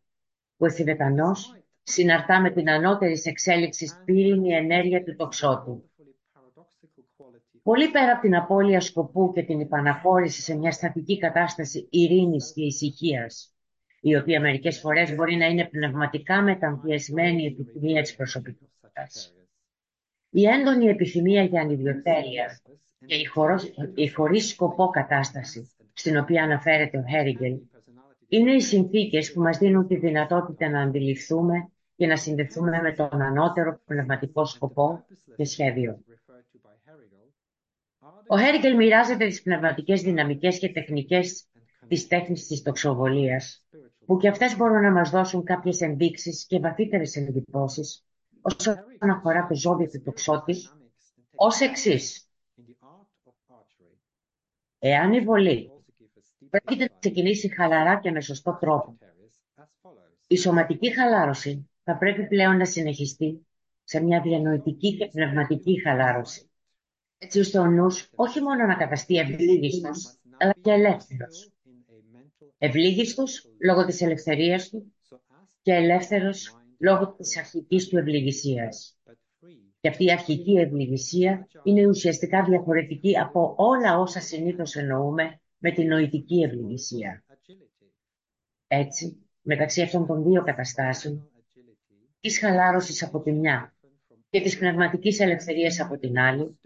που 0.58 0.66
ευθυδετανώς 0.66 1.56
συναρτά 1.84 2.42
με 2.42 2.52
την 2.52 2.70
ανώτερης 2.70 3.26
εξέλιξης 3.26 4.02
πύρινη 4.06 4.54
ενέργεια 4.54 5.04
του 5.04 5.16
τοξότου. 5.16 5.92
Πολύ 7.64 7.90
πέρα 7.90 8.12
από 8.12 8.22
την 8.22 8.36
απώλεια 8.36 8.80
σκοπού 8.80 9.32
και 9.34 9.44
την 9.44 9.60
υπαναχώρηση 9.60 10.42
σε 10.42 10.56
μια 10.56 10.72
στατική 10.72 11.18
κατάσταση 11.18 11.88
ειρήνης 11.92 12.54
και 12.54 12.64
ησυχίας, 12.64 13.56
η 14.02 14.16
οποία 14.16 14.40
μερικές 14.40 14.80
φορές 14.80 15.16
μπορεί 15.16 15.36
να 15.36 15.46
είναι 15.46 15.66
πνευματικά 15.66 16.42
μεταμφιεσμένη 16.42 17.46
επιθυμία 17.46 18.02
της 18.02 18.16
προσωπικότητας. 18.16 19.36
Η 20.30 20.46
έντονη 20.46 20.86
επιθυμία 20.86 21.44
για 21.44 21.62
ανιδιοτέλεια 21.62 22.62
και 23.06 23.16
η, 23.16 23.26
χωρός, 23.26 23.74
η 23.96 24.08
χωρίς 24.08 24.48
σκοπό 24.48 24.88
κατάσταση, 24.88 25.72
στην 25.94 26.18
οποία 26.18 26.44
αναφέρεται 26.44 26.98
ο 26.98 27.04
Χέριγκελ, 27.10 27.60
είναι 28.34 28.52
οι 28.52 28.62
συνθήκες 28.62 29.34
που 29.34 29.42
μας 29.42 29.58
δίνουν 29.58 29.88
τη 29.88 29.96
δυνατότητα 29.96 30.70
να 30.70 30.82
αντιληφθούμε 30.82 31.72
και 31.96 32.08
να 32.08 32.16
συνδεθούμε 32.16 32.82
με 32.82 32.94
τον 32.94 33.22
ανώτερο 33.22 33.80
πνευματικό 33.86 34.46
σκοπό 34.46 35.06
και 35.36 35.46
σχέδιο. 35.46 36.04
Ο 38.28 38.40
Χέριγκελ 38.40 38.76
μοιράζεται 38.76 39.28
τις 39.28 39.42
πνευματικές 39.42 40.02
δυναμικές 40.02 40.60
και 40.60 40.72
τεχνικές 40.72 41.48
της 41.88 42.08
τέχνης 42.08 42.48
της 42.48 42.62
τοξοβολίας, 42.62 43.66
που 44.06 44.18
και 44.18 44.28
αυτές 44.28 44.56
μπορούν 44.58 44.82
να 44.82 44.92
μας 44.92 45.10
δώσουν 45.10 45.44
κάποιες 45.44 45.82
ενδείξεις 45.82 46.46
και 46.46 46.60
βαθύτερες 46.60 47.16
εντυπώσεις 47.16 48.06
όσον 48.42 49.10
αφορά 49.10 49.48
το 49.48 49.56
ζώδιο 49.56 49.88
του 49.88 50.02
τοξότη, 50.02 50.56
ως 51.36 51.60
εξής. 51.60 52.30
Εάν 54.80 55.14
η 55.14 55.20
βολή 55.20 55.72
πρόκειται 56.52 56.84
να 56.84 57.00
ξεκινήσει 57.00 57.56
χαλαρά 57.56 58.00
και 58.00 58.12
με 58.12 58.22
σωστό 58.22 58.58
τρόπο, 58.60 58.98
η 60.28 60.38
σωματική 60.38 60.94
χαλάρωση 60.94 61.70
θα 61.84 61.98
πρέπει 61.98 62.28
πλέον 62.28 62.58
να 62.58 62.66
συνεχιστεί 62.66 63.46
σε 63.84 64.02
μια 64.02 64.22
διανοητική 64.22 64.98
και 64.98 65.06
πνευματική 65.06 65.82
χαλάρωση, 65.82 66.50
έτσι 67.18 67.40
ώστε 67.40 67.60
ο 67.60 67.66
νους 67.66 68.10
όχι 68.16 68.42
μόνο 68.42 68.66
να 68.66 68.76
καταστεί 68.76 69.18
ευλίγιστος, 69.18 70.18
αλλά 70.38 70.54
και 70.62 70.72
ελεύθερος. 70.72 71.52
Ευλίγιστος 72.58 73.50
λόγω 73.64 73.86
της 73.86 74.02
ελευθερίας 74.02 74.70
του 74.70 74.94
και 75.62 75.74
ελεύθερος 75.74 76.56
λόγω 76.78 77.14
της 77.14 77.38
αρχικής 77.38 77.88
του 77.88 77.98
ευληγησίας. 77.98 78.98
Και 79.80 79.90
αυτή 79.90 80.04
η 80.04 80.12
αρχική 80.12 80.54
ευληγησία 80.54 81.48
είναι 81.64 81.88
ουσιαστικά 81.88 82.44
διαφορετική 82.44 83.20
από 83.20 83.54
όλα 83.58 84.00
όσα 84.00 84.20
συνήθως 84.20 84.76
εννοούμε 84.76 85.41
με 85.62 85.72
την 85.72 85.88
νοητική 85.88 86.42
ευληγησία. 86.42 87.24
Έτσι, 88.68 89.26
μεταξύ 89.42 89.82
αυτών 89.82 90.08
των 90.08 90.24
δύο 90.24 90.44
καταστάσεων, 90.44 91.32
της 92.20 92.40
χαλάρωσης 92.40 93.04
από 93.04 93.22
τη 93.22 93.32
μια 93.32 93.76
και 94.30 94.42
της 94.42 94.58
πνευματικής 94.58 95.20
ελευθερίας 95.20 95.80
από 95.80 95.98
την 95.98 96.20
άλλη, 96.20 96.60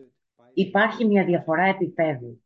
υπάρχει 0.54 1.06
μια 1.06 1.26
διαφορά 1.26 1.64
επίπεδου, 1.64 2.44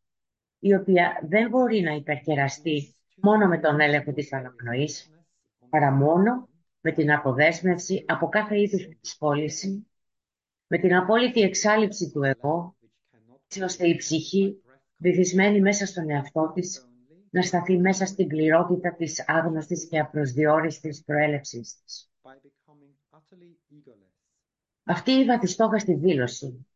η 0.60 0.74
οποία 0.74 1.20
δεν 1.28 1.50
μπορεί 1.50 1.82
να 1.82 1.92
υπερκεραστεί 1.92 2.96
μόνο 3.16 3.48
με 3.48 3.60
τον 3.60 3.80
έλεγχο 3.80 4.14
της 4.14 4.34
αναπνοής, 4.34 5.10
παρά 5.70 5.92
μόνο 5.92 6.50
με 6.82 6.92
την 6.92 7.12
αποδέσμευση 7.12 8.06
από 8.08 8.30
κάθε 8.30 8.62
είδους 8.62 8.88
σχόληση, 9.02 9.88
με 10.68 10.78
την 10.78 10.96
απόλυτη 10.96 11.42
εξάλληψη 11.42 12.12
του 12.12 12.24
εγώ, 12.24 12.76
έτσι 13.44 13.64
ώστε 13.64 13.88
η 13.88 13.96
ψυχή, 13.96 14.62
βυθισμένη 15.00 15.62
μέσα 15.62 15.86
στον 15.86 16.10
εαυτό 16.10 16.52
της, 16.56 16.90
να 17.30 17.42
σταθεί 17.42 17.78
μέσα 17.78 18.06
στην 18.06 18.28
πληρότητα 18.28 18.96
της 18.96 19.24
άγνωστης 19.28 19.88
και 19.88 20.00
απροσδιόριστης 20.00 21.04
προέλευσης 21.04 21.82
της. 21.84 22.10
Αυτή 24.84 25.12
η 25.12 25.26
βαθιστόχαστη 25.26 25.94
δήλωση 25.94 26.68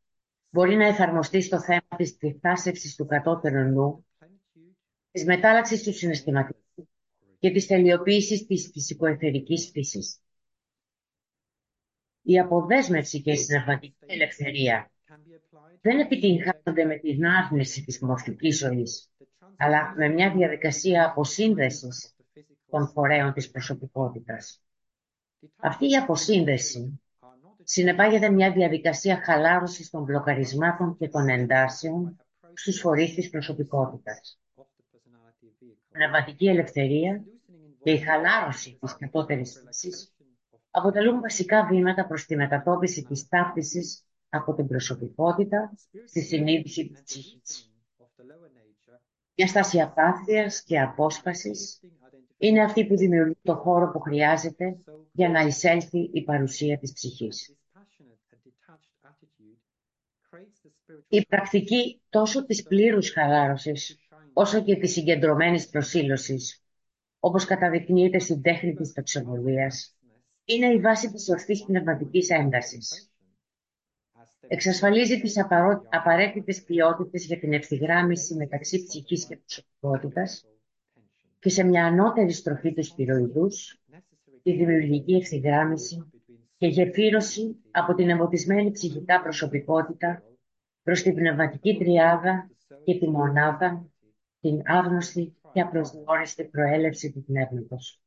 μπορεί 0.49 0.75
να 0.75 0.87
εφαρμοστεί 0.87 1.41
στο 1.41 1.61
θέμα 1.61 1.87
της 1.97 2.11
διθάσευσης 2.19 2.95
του 2.95 3.05
κατώτερου 3.05 3.69
νου, 3.69 4.05
της 5.11 5.25
μετάλλαξης 5.25 5.83
του 5.83 5.93
συναισθηματικού 5.93 6.87
και 7.39 7.51
της 7.51 7.67
τελειοποίησης 7.67 8.45
της 8.45 8.69
φυσικοεθερικής 8.73 9.69
φύσης. 9.71 10.21
Η 12.21 12.39
αποδέσμευση 12.39 13.21
και 13.21 13.31
η 13.31 13.35
συναισθηματική 13.35 13.95
ελευθερία 14.05 14.92
δεν 15.81 15.99
επιτυγχάνονται 15.99 16.85
με 16.85 16.95
την 16.95 17.25
άρνηση 17.25 17.83
της 17.83 17.99
μορφικής 17.99 18.57
ζωής, 18.57 19.11
αλλά 19.57 19.93
με 19.97 20.07
μια 20.07 20.31
διαδικασία 20.31 21.05
αποσύνδεσης 21.05 22.15
των 22.69 22.87
φορέων 22.87 23.33
της 23.33 23.51
προσωπικότητας. 23.51 24.61
Αυτή 25.55 25.89
η 25.89 25.95
αποσύνδεση 25.95 27.01
συνεπάγεται 27.63 28.29
μια 28.29 28.51
διαδικασία 28.51 29.21
χαλάρωσης 29.23 29.89
των 29.89 30.03
μπλοκαρισμάτων 30.03 30.97
και 30.97 31.07
των 31.07 31.27
εντάσεων 31.27 32.17
στους 32.53 32.79
φορείς 32.79 33.13
της 33.13 33.29
προσωπικότητας. 33.29 34.39
Πνευματική 35.91 36.47
ελευθερία 36.47 37.23
και 37.83 37.91
η 37.91 37.97
χαλάρωση 37.97 38.77
της 38.81 38.95
κατώτερης 38.97 39.63
φύσης 39.65 40.13
αποτελούν 40.71 41.21
βασικά 41.21 41.65
βήματα 41.65 42.05
προς 42.05 42.25
τη 42.25 42.35
μετατόπιση 42.35 43.03
της 43.03 43.27
ταύτισης 43.27 44.05
από 44.35 44.53
την 44.53 44.67
προσωπικότητα 44.67 45.73
στη 46.05 46.21
συνείδηση 46.21 46.87
της 46.87 47.03
ψυχής. 47.03 47.71
Μια 49.35 49.47
στάση 49.47 49.81
απάθειας 49.81 50.63
και 50.63 50.79
απόσπασης 50.79 51.81
είναι 52.37 52.63
αυτή 52.63 52.85
που 52.85 52.97
δημιουργεί 52.97 53.37
το 53.41 53.55
χώρο 53.55 53.91
που 53.91 53.99
χρειάζεται 53.99 54.77
για 55.11 55.29
να 55.29 55.41
εισέλθει 55.41 56.09
η 56.13 56.23
παρουσία 56.23 56.77
της 56.77 56.93
ψυχής. 56.93 57.55
Η 61.07 61.25
πρακτική 61.25 62.01
τόσο 62.09 62.45
της 62.45 62.63
πλήρους 62.63 63.11
χαλάρωσης 63.11 63.97
όσο 64.33 64.63
και 64.63 64.75
της 64.75 64.91
συγκεντρωμένης 64.91 65.69
προσήλωσης 65.69 66.63
όπως 67.19 67.45
καταδεικνύεται 67.45 68.19
στην 68.19 68.41
τέχνη 68.41 68.73
της 68.73 68.93
τοξοβολίας, 68.93 69.97
είναι 70.45 70.67
η 70.67 70.79
βάση 70.79 71.11
της 71.11 71.29
ορθής 71.29 71.63
πνευματικής 71.63 72.29
έντασης. 72.29 73.12
Εξασφαλίζει 74.47 75.19
τις 75.19 75.35
απαραίτητες 75.89 76.63
ποιότητες 76.63 77.25
για 77.25 77.39
την 77.39 77.53
ευθυγράμμιση 77.53 78.35
μεταξύ 78.35 78.83
ψυχής 78.83 79.25
και 79.25 79.37
προσωπικότητας 79.37 80.45
και 81.39 81.49
σε 81.49 81.63
μια 81.63 81.85
ανώτερη 81.85 82.31
στροφή 82.31 82.73
του 82.73 82.83
σπυροειδούς, 82.83 83.81
τη 84.43 84.51
δημιουργική 84.51 85.13
ευθυγράμμιση 85.13 86.11
και 86.57 86.67
γεφύρωση 86.67 87.55
από 87.71 87.93
την 87.93 88.09
εμποτισμένη 88.09 88.71
ψυχικά 88.71 89.21
προσωπικότητα 89.21 90.23
προς 90.83 91.01
την 91.01 91.15
πνευματική 91.15 91.77
τριάδα 91.77 92.49
και 92.83 92.97
τη 92.97 93.09
μονάδα, 93.09 93.89
την 94.39 94.61
άγνωστη 94.65 95.35
και 95.53 95.61
απροσδιόριστη 95.61 96.43
προέλευση 96.43 97.11
του 97.11 97.23
πνεύματος. 97.23 98.01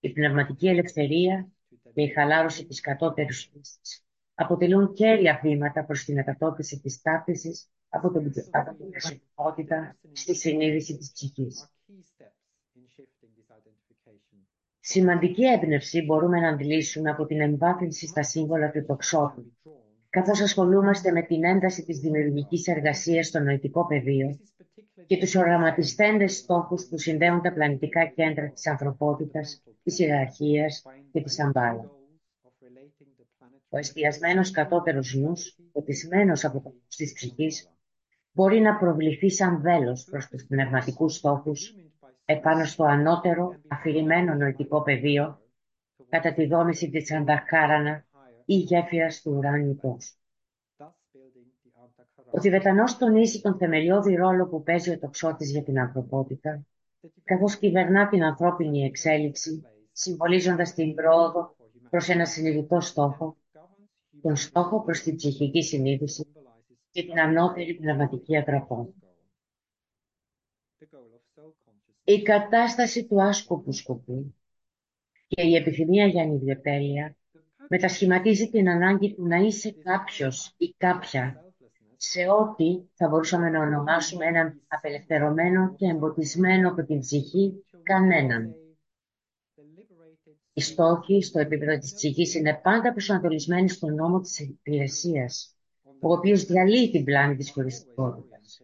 Η 0.00 0.12
πνευματική 0.12 0.68
ελευθερία 0.68 1.48
και 1.94 2.02
η 2.02 2.08
χαλάρωση 2.08 2.66
της 2.66 2.80
κατώτερης 2.80 3.50
φύσης 3.52 4.05
αποτελούν 4.38 4.92
κέρια 4.92 5.40
βήματα 5.42 5.84
προς 5.84 6.04
την 6.04 6.14
μετατόπιση 6.14 6.80
της 6.80 7.02
τάπτισης 7.02 7.70
από, 7.88 8.12
τον, 8.12 8.32
από 8.50 8.74
την 8.76 8.90
προσωπικότητα 8.90 9.96
στη 10.12 10.34
συνείδηση 10.34 10.96
της 10.96 11.12
ψυχής. 11.12 11.70
Σημαντική 14.80 15.44
έμπνευση 15.44 16.04
μπορούμε 16.04 16.40
να 16.40 16.48
αντιλήσουμε 16.48 17.10
από 17.10 17.26
την 17.26 17.40
εμβάθυνση 17.40 18.06
στα 18.06 18.22
σύμβολα 18.22 18.70
του 18.70 18.84
τοξότου, 18.84 19.52
καθώς 20.10 20.40
ασχολούμαστε 20.40 21.12
με 21.12 21.22
την 21.22 21.44
ένταση 21.44 21.84
της 21.84 21.98
δημιουργικής 21.98 22.66
εργασίας 22.66 23.26
στο 23.26 23.38
νοητικό 23.38 23.86
πεδίο 23.86 24.38
και 25.06 25.18
τους 25.18 25.34
οραματιστέντες 25.34 26.36
στόχους 26.36 26.86
που 26.86 26.98
συνδέουν 26.98 27.42
τα 27.42 27.52
πλανητικά 27.52 28.06
κέντρα 28.06 28.50
της 28.50 28.66
ανθρωπότητας, 28.66 29.62
της 29.82 29.98
ιεραρχίας 29.98 30.82
και 31.12 31.20
της 31.20 31.40
αμπάλα. 31.40 31.95
Ο 33.76 33.78
εστιασμένος 33.78 34.50
κατώτερος 34.50 35.14
νους, 35.14 35.58
φωτισμένος 35.72 36.44
από 36.44 36.60
το 36.60 36.70
φως 36.70 36.96
της 36.96 37.12
ψυχής, 37.12 37.70
μπορεί 38.32 38.60
να 38.60 38.76
προβληθεί 38.76 39.30
σαν 39.30 39.60
βέλος 39.60 40.04
προς 40.04 40.26
τους 40.26 40.46
πνευματικούς 40.46 41.14
στόχους 41.14 41.74
επάνω 42.24 42.64
στο 42.64 42.84
ανώτερο 42.84 43.60
αφηρημένο 43.68 44.34
νοητικό 44.34 44.82
πεδίο 44.82 45.40
κατά 46.08 46.32
τη 46.32 46.46
δόμηση 46.46 46.90
της 46.90 47.12
Ανταχάρανα 47.12 48.04
ή 48.44 48.54
γέφυρας 48.54 49.22
του 49.22 49.32
ουράνιου 49.36 49.76
κόσμου. 49.76 50.20
Ο 52.30 52.38
Τιβετανός 52.40 52.96
τονίζει 52.96 53.40
τον 53.40 53.56
θεμελιώδη 53.56 54.14
ρόλο 54.14 54.46
που 54.46 54.62
παίζει 54.62 54.90
ο 54.90 54.98
τοξότης 54.98 55.50
για 55.50 55.62
την 55.62 55.80
ανθρωπότητα, 55.80 56.66
καθώς 57.24 57.56
κυβερνά 57.56 58.08
την 58.08 58.24
ανθρώπινη 58.24 58.84
εξέλιξη, 58.84 59.62
συμβολίζοντας 59.92 60.74
την 60.74 60.94
πρόοδο 60.94 61.56
προς 61.90 62.08
ένα 62.08 62.24
συνειδητό 62.24 62.80
στόχο, 62.80 63.36
τον 64.26 64.36
στόχο 64.36 64.82
προς 64.82 65.00
την 65.00 65.16
ψυχική 65.16 65.62
συνείδηση 65.62 66.26
και 66.90 67.02
την 67.02 67.20
ανώτερη 67.20 67.74
πνευματική 67.74 68.36
ατραπότητα. 68.36 69.06
Η 72.04 72.22
κατάσταση 72.22 73.06
του 73.06 73.22
άσκοπου 73.22 73.72
σκοπού 73.72 74.34
και 75.26 75.42
η 75.42 75.54
επιθυμία 75.54 76.06
για 76.06 76.22
ανιδιοτέλεια 76.22 77.16
μετασχηματίζει 77.68 78.50
την 78.50 78.68
ανάγκη 78.68 79.14
του 79.14 79.26
να 79.26 79.36
είσαι 79.36 79.70
κάποιος 79.70 80.54
ή 80.56 80.74
κάποια 80.76 81.44
σε 81.96 82.28
ό,τι 82.28 82.82
θα 82.94 83.08
μπορούσαμε 83.08 83.50
να 83.50 83.60
ονομάσουμε 83.60 84.26
έναν 84.26 84.60
απελευθερωμένο 84.68 85.74
και 85.74 85.86
εμποτισμένο 85.86 86.68
από 86.68 86.84
την 86.84 87.00
ψυχή 87.00 87.64
κανέναν. 87.82 88.54
Οι 90.58 90.60
στόχοι 90.60 91.22
στο 91.22 91.38
επίπεδο 91.38 91.78
της 91.78 91.94
ψυχής 91.94 92.34
είναι 92.34 92.60
πάντα 92.62 92.92
προσανατολισμένοι 92.92 93.68
στον 93.68 93.94
νόμο 93.94 94.20
της 94.20 94.38
υπηρεσίας, 94.38 95.56
ο 96.00 96.12
οποίος 96.12 96.44
διαλύει 96.44 96.90
την 96.90 97.04
πλάνη 97.04 97.36
της 97.36 97.50
χωριστικότητας. 97.50 98.62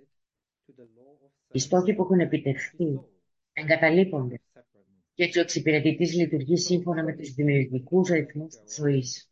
Οι 1.53 1.59
στόχοι 1.59 1.95
που 1.95 2.03
έχουν 2.03 2.21
επιτευχθεί 2.21 3.01
εγκαταλείπονται 3.53 4.41
και 5.15 5.25
έτσι 5.25 5.39
ο 5.39 5.43
εξυπηρετητής 5.43 6.15
λειτουργεί 6.15 6.57
σύμφωνα 6.57 7.05
με 7.05 7.13
τους 7.13 7.35
δημιουργικούς 7.35 8.09
ρυθμούς 8.09 8.57
της 8.57 8.75
ζωής. 8.75 9.31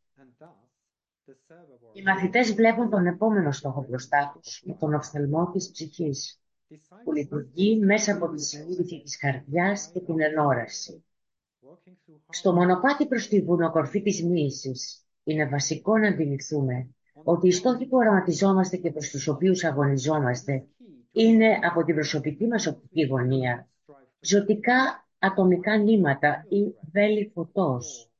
Οι 1.92 2.02
μαθητές 2.02 2.54
βλέπουν 2.54 2.90
τον 2.90 3.06
επόμενο 3.06 3.52
στόχο 3.52 3.84
μπροστά 3.88 4.38
τους 4.42 4.62
με 4.64 4.74
τον 4.74 4.94
οφθαλμό 4.94 5.50
της 5.50 5.70
ψυχής, 5.70 6.40
που 7.04 7.12
λειτουργεί 7.12 7.78
μέσα 7.78 8.14
από 8.14 8.30
τη 8.30 8.42
συνείδηση 8.42 9.00
της 9.02 9.18
καρδιάς 9.18 9.90
και 9.92 10.00
την 10.00 10.20
ενόραση. 10.20 11.04
Στο 12.28 12.52
μονοπάτι 12.52 13.06
προς 13.06 13.28
τη 13.28 13.42
βουνοκορφή 13.42 14.02
της 14.02 14.24
μοίησης 14.24 15.04
είναι 15.24 15.46
βασικό 15.46 15.98
να 15.98 16.08
αντιληφθούμε 16.08 16.88
ότι 17.24 17.48
οι 17.48 17.52
στόχοι 17.52 17.86
που 17.86 17.96
οραματιζόμαστε 17.96 18.76
και 18.76 18.90
προς 18.90 19.10
τους 19.10 19.28
οποίους 19.28 19.64
αγωνιζόμαστε 19.64 20.66
είναι 21.12 21.58
από 21.62 21.84
την 21.84 21.94
προσωπική 21.94 22.46
μας 22.46 22.66
οπτική 22.66 23.06
γωνία. 23.06 23.68
ζωτικά 24.20 25.08
ατομικά 25.18 25.76
νήματα 25.76 26.44
ή 26.48 26.74
βέλη 26.92 27.30
φωτός 27.34 28.10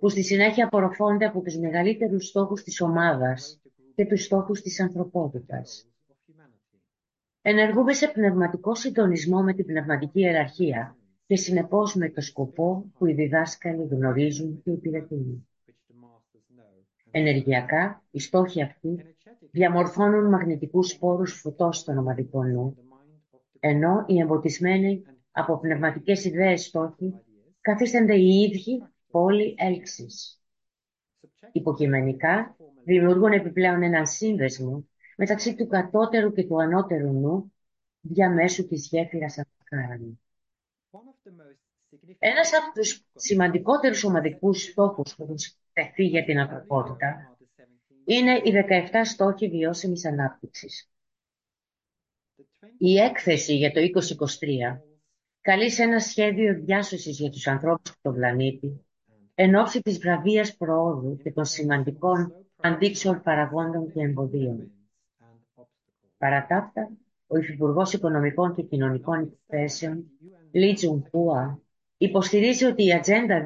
που 0.00 0.08
στη 0.08 0.22
συνέχεια 0.22 0.64
απορροφώνται 0.64 1.24
από 1.24 1.40
τους 1.40 1.56
μεγαλύτερους 1.56 2.26
στόχους 2.26 2.62
της 2.62 2.80
ομάδας 2.80 3.60
και 3.94 4.06
τους 4.06 4.24
στόχους 4.24 4.60
της 4.60 4.80
ανθρωπότητας. 4.80 5.88
Ενεργούμε 7.42 7.92
σε 7.92 8.08
πνευματικό 8.08 8.74
συντονισμό 8.74 9.42
με 9.42 9.52
την 9.52 9.64
πνευματική 9.64 10.20
ιεραρχία 10.20 10.97
και 11.28 11.36
συνεπώς 11.36 11.94
με 11.94 12.10
το 12.10 12.20
σκοπό 12.20 12.92
που 12.98 13.06
οι 13.06 13.12
διδάσκαλοι 13.12 13.86
γνωρίζουν 13.90 14.62
και 14.62 14.70
υπηρετούν. 14.70 15.48
Ενεργειακά, 17.10 18.02
οι 18.10 18.20
στόχοι 18.20 18.62
αυτοί 18.62 19.16
διαμορφώνουν 19.50 20.28
μαγνητικούς 20.28 20.90
σπόρους 20.90 21.40
φωτός 21.40 21.78
στον 21.78 21.98
ομαδικό 21.98 22.44
νου, 22.44 22.76
ενώ 23.60 24.04
οι 24.06 24.18
εμποτισμένοι 24.18 25.02
από 25.30 25.58
πνευματικές 25.58 26.24
ιδέες 26.24 26.64
στόχοι 26.64 27.14
καθίστανται 27.60 28.16
οι 28.16 28.42
ίδιοι 28.42 28.82
πόλοι 29.10 29.54
έλξης. 29.58 30.42
Υποκειμενικά, 31.52 32.56
δημιουργούν 32.84 33.32
επιπλέον 33.32 33.82
έναν 33.82 34.06
σύνδεσμο 34.06 34.88
μεταξύ 35.16 35.54
του 35.54 35.66
κατώτερου 35.66 36.32
και 36.32 36.44
του 36.44 36.62
ανώτερου 36.62 37.12
νου 37.12 37.52
διαμέσου 38.00 38.66
της 38.66 38.88
γέφυρας 38.88 39.38
Ακάρανη. 39.38 40.20
Ένας 42.18 42.50
από 42.54 42.80
τους 42.80 43.02
σημαντικότερους 43.14 44.04
ομαδικούς 44.04 44.62
στόχους 44.62 45.14
που 45.14 45.22
έχουν 45.22 45.36
τεθεί 45.72 46.04
για 46.04 46.24
την 46.24 46.38
ανθρωπότητα 46.38 47.36
είναι 48.04 48.32
οι 48.44 48.52
17 48.92 49.04
στόχοι 49.04 49.48
βιώσιμης 49.48 50.06
ανάπτυξης. 50.06 50.90
Η 52.78 52.96
έκθεση 52.96 53.56
για 53.56 53.72
το 53.72 53.80
2023 53.80 54.82
καλεί 55.40 55.70
σε 55.70 55.82
ένα 55.82 56.00
σχέδιο 56.00 56.54
διάσωσης 56.54 57.18
για 57.18 57.30
τους 57.30 57.46
ανθρώπους 57.46 57.92
του 58.02 58.12
πλανήτη 58.12 58.82
εν 59.40 59.56
ώψη 59.56 59.80
της 59.80 59.98
βραβείας 59.98 60.56
προόδου 60.56 61.16
και 61.16 61.32
των 61.32 61.44
σημαντικών 61.44 62.32
αντίξεων 62.56 63.22
παραγόντων 63.22 63.92
και 63.92 64.00
εμποδίων. 64.00 64.70
Παρατάπτα, 66.18 66.90
ο 67.26 67.38
Υφυπουργός 67.38 67.92
Οικονομικών 67.92 68.54
και 68.54 68.62
Κοινωνικών 68.62 69.20
Υποθέσεων, 69.20 70.04
Λί 70.50 70.74
Τζουνπούα, 70.74 71.60
υποστηρίζει 71.98 72.64
ότι 72.64 72.84
η 72.84 72.92
Ατζέντα 72.92 73.44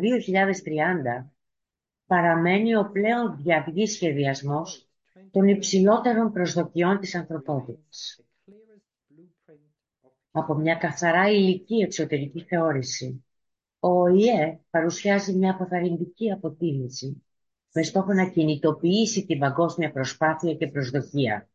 2030 1.22 1.26
παραμένει 2.06 2.76
ο 2.76 2.90
πλέον 2.92 3.36
διαβγής 3.36 3.92
σχεδιασμός 3.92 4.88
των 5.30 5.48
υψηλότερων 5.48 6.32
προσδοκιών 6.32 6.98
της 6.98 7.14
ανθρωπότητας. 7.14 8.20
Από 10.30 10.54
μια 10.54 10.74
καθαρά 10.74 11.30
υλική 11.30 11.74
εξωτερική 11.74 12.40
θεώρηση, 12.42 13.24
ο 13.78 13.88
ΟΗΕ 13.88 14.60
παρουσιάζει 14.70 15.36
μια 15.36 15.50
αποθαρρυντική 15.50 16.32
αποτίμηση 16.32 17.22
με 17.72 17.82
στόχο 17.82 18.12
να 18.12 18.30
κινητοποιήσει 18.30 19.26
την 19.26 19.38
παγκόσμια 19.38 19.92
προσπάθεια 19.92 20.54
και 20.54 20.66
προσδοκία. 20.66 21.48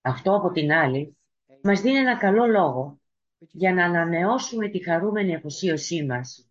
Αυτό 0.00 0.36
από 0.36 0.50
την 0.50 0.72
άλλη 0.72 1.16
μας 1.62 1.80
δίνει 1.80 1.98
ένα 1.98 2.16
καλό 2.16 2.46
λόγο 2.46 2.97
για 3.38 3.74
να 3.74 3.84
ανανεώσουμε 3.84 4.68
τη 4.68 4.82
χαρούμενη 4.82 5.34
αφοσίωσή 5.34 6.04
μας 6.04 6.50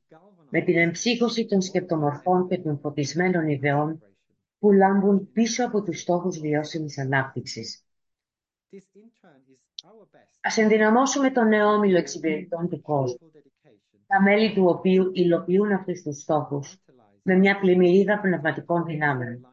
με 0.49 0.61
την 0.61 0.77
εμψύχωση 0.77 1.45
των 1.45 1.61
σκεπτομορφών 1.61 2.47
και 2.47 2.57
των 2.57 2.79
φωτισμένων 2.79 3.47
ιδεών 3.47 4.01
που 4.59 4.71
λάμπουν 4.71 5.31
πίσω 5.31 5.65
από 5.65 5.83
τους 5.83 5.99
στόχους 5.99 6.39
βιώσιμης 6.39 6.97
ανάπτυξης. 6.97 7.85
Ας 10.41 10.57
ενδυναμώσουμε 10.57 11.31
τον 11.31 11.47
νεόμιλο 11.47 11.97
εξυπηρετών 11.97 12.69
του 12.69 12.81
κόσμου, 12.81 13.31
τα 14.07 14.21
μέλη 14.21 14.53
του 14.53 14.65
οποίου 14.65 15.11
υλοποιούν 15.13 15.71
αυτούς 15.71 16.01
τους 16.01 16.21
στόχους 16.21 16.77
με 17.21 17.35
μια 17.35 17.59
πλημμυρίδα 17.59 18.19
πνευματικών 18.19 18.85
δυνάμεων. 18.85 19.47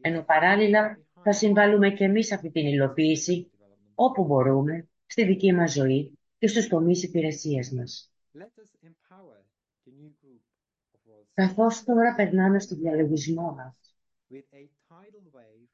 Ενώ 0.00 0.22
παράλληλα 0.22 0.98
θα 1.22 1.32
συμβάλλουμε 1.32 1.90
και 1.90 2.04
εμείς 2.04 2.32
αυτή 2.32 2.50
την 2.50 2.66
υλοποίηση 2.66 3.50
όπου 3.94 4.24
μπορούμε, 4.24 4.88
στη 5.06 5.24
δική 5.24 5.52
μας 5.52 5.72
ζωή 5.72 6.18
και 6.44 6.50
στους 6.50 6.68
τομείς 6.68 7.02
υπηρεσίας 7.02 7.70
μας. 7.70 8.12
Καθώς 11.34 11.84
τώρα 11.84 12.14
περνάμε 12.14 12.60
στο 12.60 12.74
διαλογισμό 12.76 13.54
μας, 13.54 13.96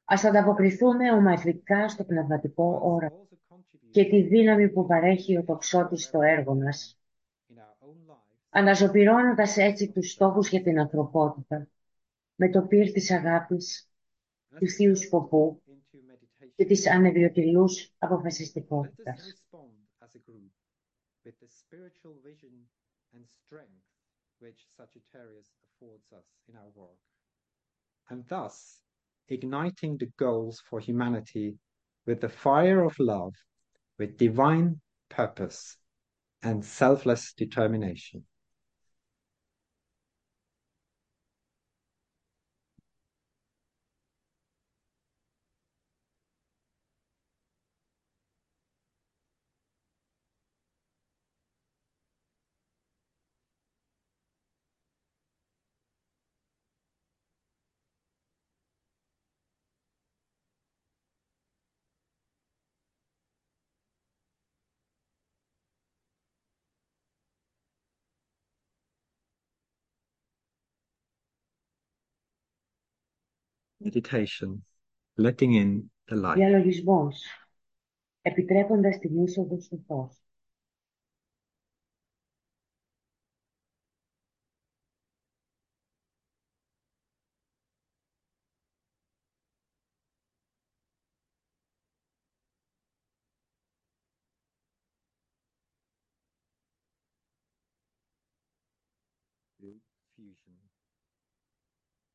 ας 0.05 0.25
ανταποκριθούμε 0.25 1.13
ομαδικά 1.13 1.89
στο 1.89 2.05
πνευματικό 2.05 2.81
όραμα 2.83 3.29
και 3.91 4.05
τη 4.05 4.23
δύναμη 4.23 4.69
που 4.69 4.87
παρέχει 4.87 5.37
ο 5.37 5.45
τοξότης 5.45 6.05
στο 6.05 6.23
έργο 6.23 6.55
μας, 6.55 7.01
αναζωπυρώνοντας 8.51 9.57
έτσι 9.57 9.93
τους 9.93 10.11
στόχους 10.11 10.49
για 10.49 10.63
την 10.63 10.81
ανθρωπότητα, 10.81 11.69
με 12.35 12.51
το 12.51 12.63
πύρ 12.63 12.91
της 12.93 13.11
αγάπης, 13.11 13.91
του 14.59 14.69
θείου 14.69 14.97
σκοπού 14.97 15.63
και 16.55 16.65
της 16.65 16.91
ανεβιωτηλούς 16.91 17.95
αποφασιστικότητας. 17.99 19.40
Which 24.41 24.67
Sagittarius 24.77 25.49
affords 25.65 26.13
us 26.13 26.25
in 26.49 26.57
our 26.57 26.71
work. 26.75 26.99
And 28.09 28.25
thus, 28.29 28.81
igniting 29.29 29.97
the 29.99 30.11
goals 30.19 30.63
for 30.69 30.81
humanity 30.81 31.57
with 32.07 32.21
the 32.21 32.29
fire 32.29 32.85
of 32.85 32.99
love, 32.99 33.35
with 33.99 34.17
divine 34.17 34.81
purpose 35.09 35.77
and 36.43 36.65
selfless 36.65 37.33
determination. 37.35 38.25
Meditation, 73.81 74.63
letting 75.17 75.55
in 75.55 75.91
the 76.09 76.17
light. 76.17 76.35
Διαλογισμός. 76.35 77.23
Επιτρέποντας 78.23 78.99
την 78.99 79.25
είσοδο 79.25 79.61
στο 79.61 79.77
φως. 79.87 80.23
Fusion. 100.17 100.80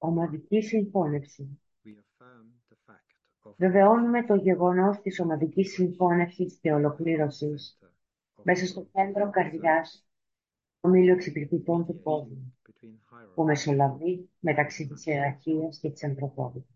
Ομαδική 0.06 0.62
συγχώνευση. 0.62 1.60
We 1.86 1.88
affirm 1.88 2.46
the 2.70 2.91
fact 2.91 3.50
of 3.50 3.54
Βεβαιώνουμε 3.58 4.24
το 4.26 4.36
γεγονός 4.36 5.02
της 5.02 5.20
ομαδικής 5.20 5.74
συγχώνευσης 5.74 6.58
και 6.62 6.72
ολοκλήρωσης 6.72 7.80
of 7.82 7.88
μέσα 8.44 8.65
στο 8.65 8.88
κέντρο 8.91 9.30
καρδιάς 9.30 10.08
ομίλου 10.80 11.13
εξυπηρετητών 11.13 11.86
του 11.86 12.02
κόσμου 12.04 12.58
between 12.68 12.86
hierarchy 12.86 13.34
που 13.36 13.44
μεσολαβεί 13.44 14.30
μεταξύ 14.39 14.88
της 14.88 15.06
ιεραρχίας 15.06 15.80
και 15.80 15.89
της 15.89 16.04
ανθρωπότητας. 16.04 16.75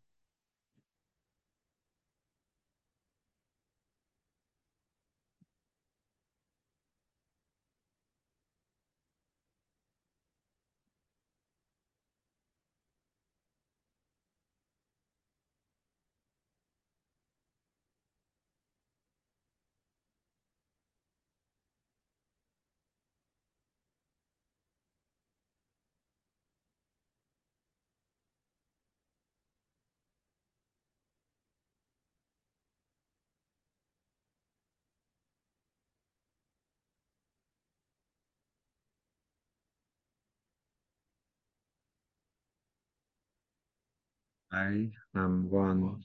I 44.51 44.91
am 45.13 45.49
one 45.51 46.03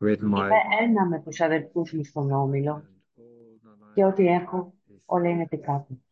with 0.00 0.20
my 0.20 0.44
Είμαι 0.44 0.50
ένα 0.80 1.06
με 1.06 1.22
τους 1.22 1.40
αδελφούς 1.40 1.92
μου 1.92 2.04
στον 2.04 2.32
Όμιλο 2.32 2.74
and 2.74 3.20
all 3.20 3.68
that 3.68 3.90
I 3.90 3.94
και 3.94 4.04
ό,τι 4.04 4.24
have 4.24 4.40
έχω 4.42 4.74
is 4.88 4.94
όλα 5.04 5.28
είναι 5.28 5.46
δικά 5.50 5.84
του. 5.88 6.02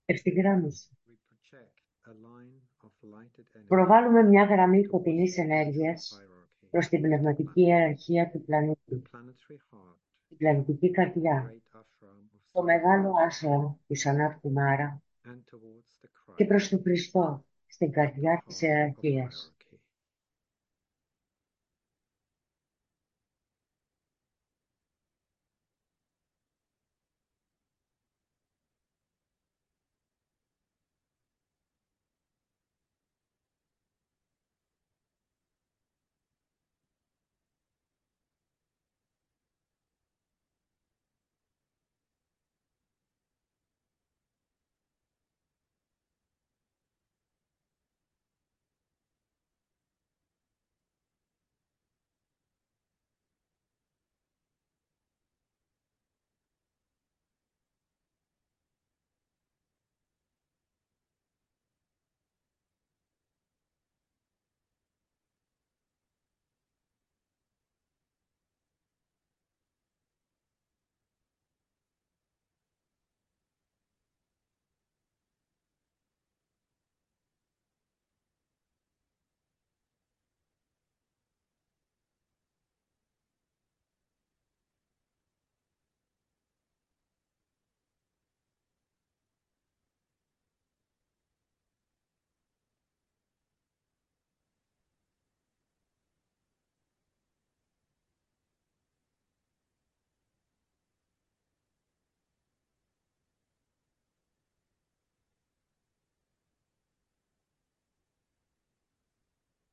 Ευθυγράμμιση. 0.05 0.89
We 1.07 1.13
project 1.29 1.77
a 2.07 2.13
line 2.13 2.87
of 2.87 2.91
lighted 3.15 3.45
energy 3.57 3.67
Προβάλλουμε 3.69 4.23
μια 4.23 4.45
γραμμή 4.45 4.81
towards 4.83 4.89
φωτεινής 4.91 5.35
the 5.37 5.41
ενέργειας 5.43 6.19
hierarchy. 6.21 6.69
προς 6.71 6.89
την 6.89 7.03
πνευματική 7.03 7.61
ιεραρχία 7.61 8.31
του 8.31 8.39
The 8.39 8.45
πλανήτη, 8.47 9.03
planetary 9.11 9.75
heart, 9.75 9.97
την 10.29 10.37
πλανητική 10.37 10.91
καρδιά, 10.91 11.53
great 11.53 11.79
ashram 11.79 12.19
of 12.19 12.41
το 12.53 12.63
μεγάλο 12.63 13.13
άσραμ 13.27 13.75
του 13.87 13.95
Σανάτ 13.97 14.41
Κουμάρα 14.41 15.03
and 15.25 15.29
towards 15.29 16.01
the 16.03 16.35
και 16.35 16.45
Christ, 16.45 16.49
προς 16.49 16.69
τον 16.69 16.81
Χριστό 16.81 17.45
στην 17.67 17.91
καρδιά 17.93 18.43
της 18.47 18.57
heart 18.57 18.65
of 18.65 18.69
ιεραρχίας. 18.69 19.54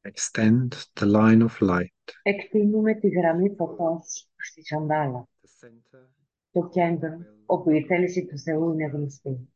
Extend 0.04 0.70
the 1.00 1.06
line 1.06 1.42
of 1.42 1.62
light. 1.62 2.14
Εκτείνουμε 2.24 2.94
τη 2.94 3.08
γραμμή 3.08 3.56
φωτός 3.56 4.30
στη 4.38 4.66
Σαμπάλα, 4.66 5.28
The 5.42 5.66
center 5.66 6.08
το 6.52 6.68
κέντρο 6.68 7.18
όπου 7.46 7.70
η 7.70 7.86
θέληση 7.86 8.26
του 8.26 8.40
Θεού 8.40 8.72
είναι 8.72 8.86
γνωστή. 8.86 9.50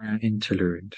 Fire 0.00 0.18
interlude. 0.22 0.94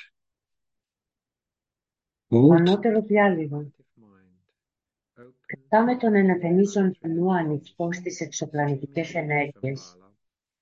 Hold 2.31 2.53
Ανώτερο 2.59 3.03
διάλειμμα. 3.03 3.59
active 3.67 4.03
mind. 4.03 5.23
Open 5.23 5.33
Κρατάμε 5.47 5.97
τον 5.97 6.15
εναθεμίζον 6.15 6.97
νου 7.01 7.35
ανοιχτό 7.35 7.89
στις 7.93 8.21
εξωπλανητικές 8.21 9.15
ενέργειες 9.15 9.97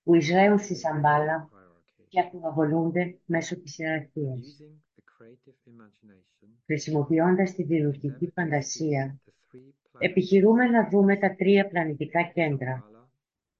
που 0.02 0.14
εισραίουν 0.14 0.58
στη 0.58 0.74
Σαμπάλα 0.76 1.48
hierarchy. 1.52 2.04
και 2.08 2.20
αποβολούνται 2.20 3.18
μέσω 3.26 3.56
της 3.60 3.78
ιεραρχίας. 3.78 4.58
Using 4.60 4.74
the 4.96 5.02
creative 5.02 5.70
imagination, 5.72 6.48
Χρησιμοποιώντας 6.64 7.52
τη 7.54 7.62
δημιουργική 7.62 8.26
navigate 8.26 8.32
φαντασία, 8.34 9.20
the 9.24 9.28
three 9.30 9.58
planets, 9.58 9.96
επιχειρούμε 9.98 10.64
να 10.64 10.88
δούμε 10.88 11.16
τα 11.16 11.34
τρία 11.34 11.68
πλανητικά 11.68 12.22
κέντρα, 12.22 12.84
Shambhala, 12.84 13.06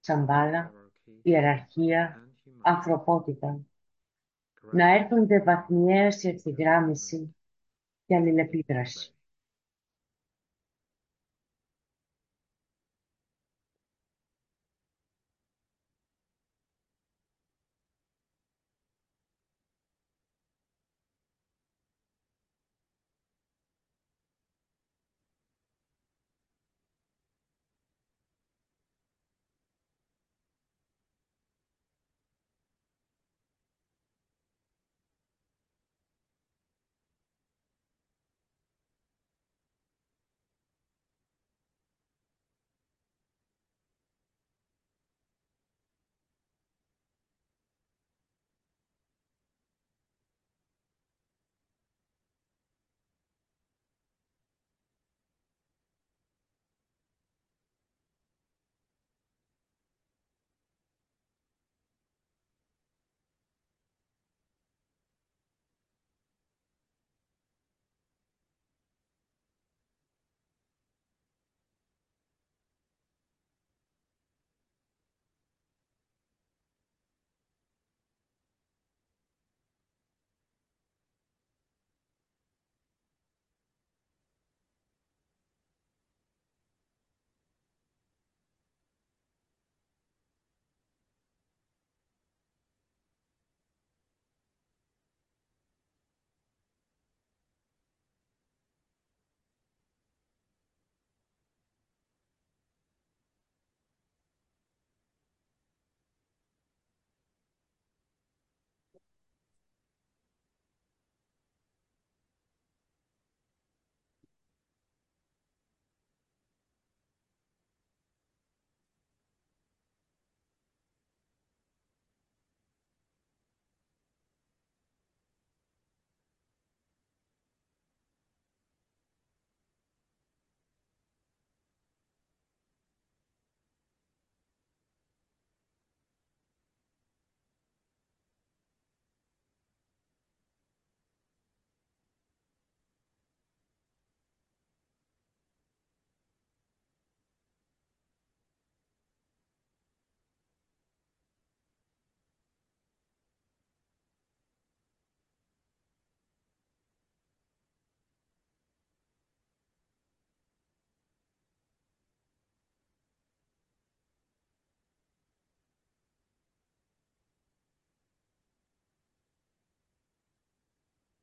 Σαμπάλα, 0.01 0.73
hierarchy, 0.73 1.21
ιεραρχία, 1.23 2.15
and 2.15 2.49
humanity. 2.49 2.61
ανθρωπότητα, 2.63 3.49
Gradually 3.49 3.68
να 4.73 4.95
έρχονται 4.95 5.43
βαθμιαία 5.43 6.11
σε 6.11 6.29
ευθυγράμμιση 6.29 7.37
και 8.07 8.17
αλληλεπίδραση. 8.17 9.18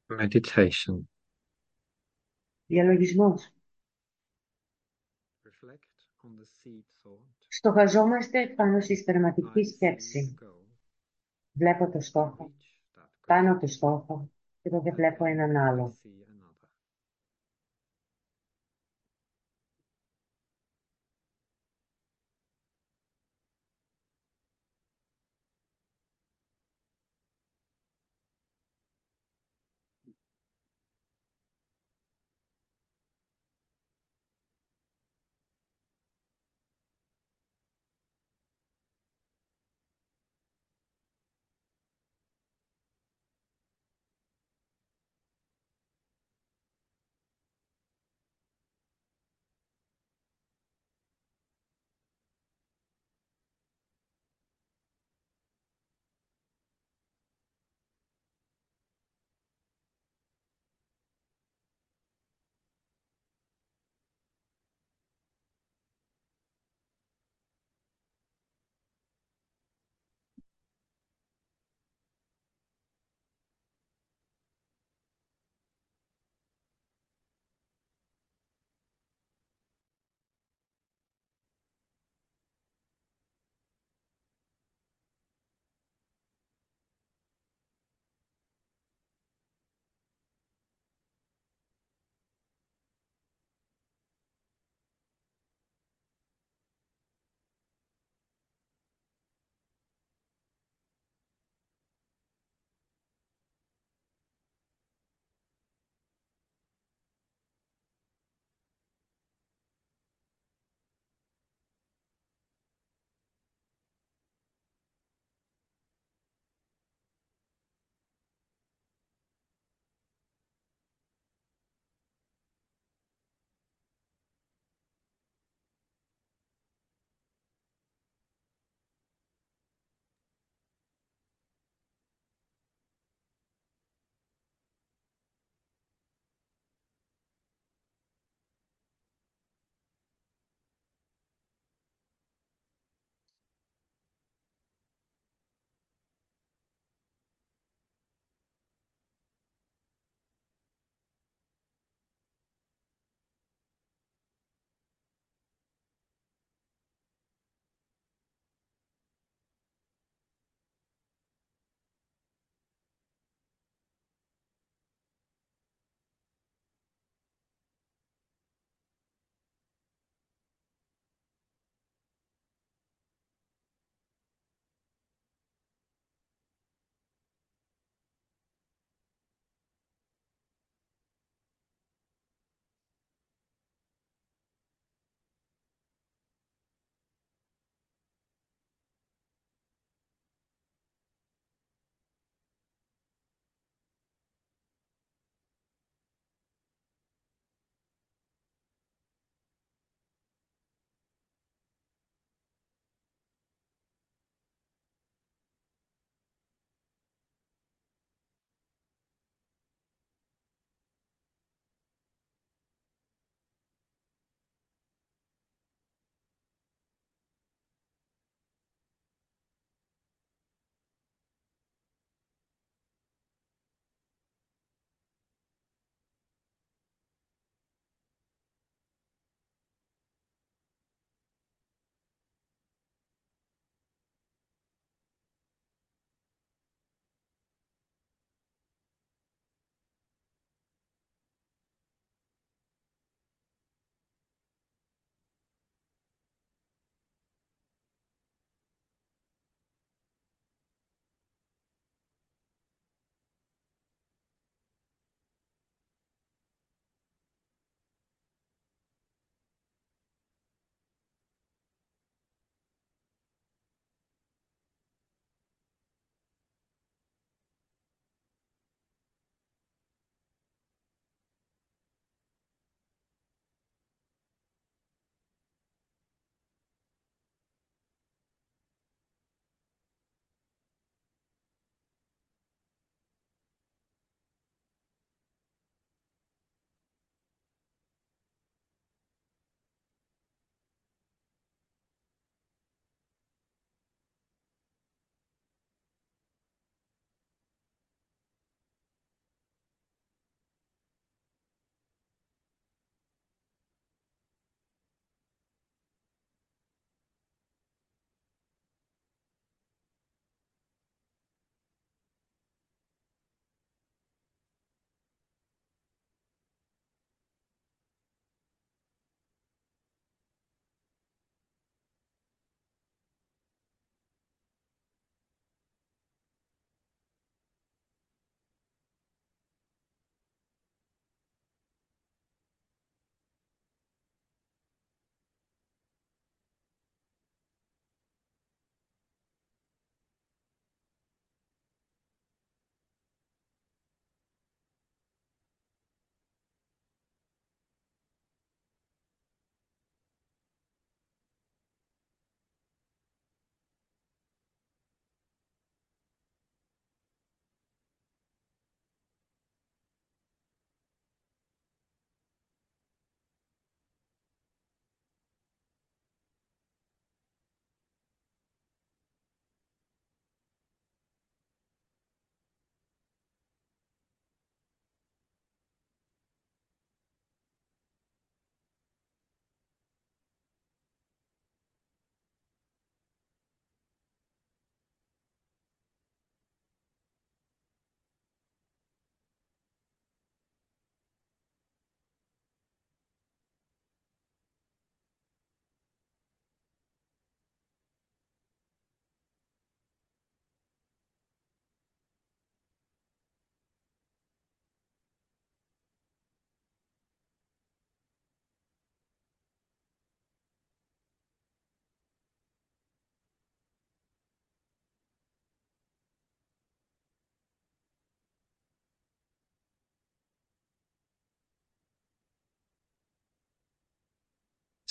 Meditation. 0.09 0.99
Διαλογισμός. 2.65 3.49
Στοχαζόμαστε 7.47 8.47
πάνω 8.55 8.81
στη 8.81 8.95
σπερματική 8.95 9.63
σκέψη. 9.63 10.33
Βλέπω 11.51 11.89
το 11.89 11.99
στόχο, 11.99 12.53
κάνω 13.25 13.59
το 13.59 13.67
στόχο 13.67 14.29
και 14.61 14.69
τότε 14.69 14.91
βλέπω 14.91 15.25
έναν 15.25 15.57
άλλο. 15.57 15.97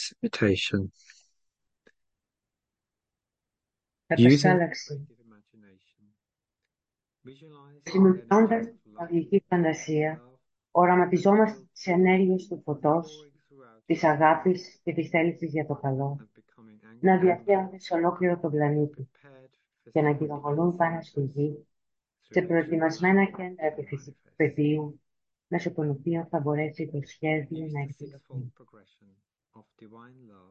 Precipitation. 0.04 0.90
Καταστάλαξη. 4.06 5.06
Χρησιμοποιώντας 7.82 8.66
την 8.66 8.92
αγγλική 8.94 9.44
φαντασία, 9.48 10.22
οραματιζόμαστε 10.70 11.68
τις 11.72 11.86
ενέργειες 11.86 12.46
του 12.46 12.60
φωτός, 12.64 13.30
της 13.86 14.04
αγάπης 14.04 14.80
και 14.82 14.92
της 14.92 15.08
θέλησης 15.08 15.50
για 15.52 15.66
το 15.66 15.74
καλό, 15.74 16.28
να 17.00 17.18
διαφέρονται 17.18 17.78
σε 17.78 17.94
ολόκληρο 17.94 18.38
τον 18.38 18.50
πλανήτη 18.50 19.08
και 19.92 20.00
να 20.00 20.12
κυκλοφορούν 20.12 20.76
πάνω 20.76 21.02
στη 21.02 21.20
γη, 21.20 21.66
σε 22.20 22.42
προετοιμασμένα 22.42 23.24
κέντρα 23.24 23.74
πεδίου, 24.36 25.00
μέσω 25.46 25.72
των 25.72 25.90
οποίων 25.90 26.26
θα 26.26 26.40
μπορέσει 26.40 26.86
το 26.86 27.00
σχέδιο 27.04 27.66
να 27.70 27.80
εκπληρωθεί. 27.80 28.52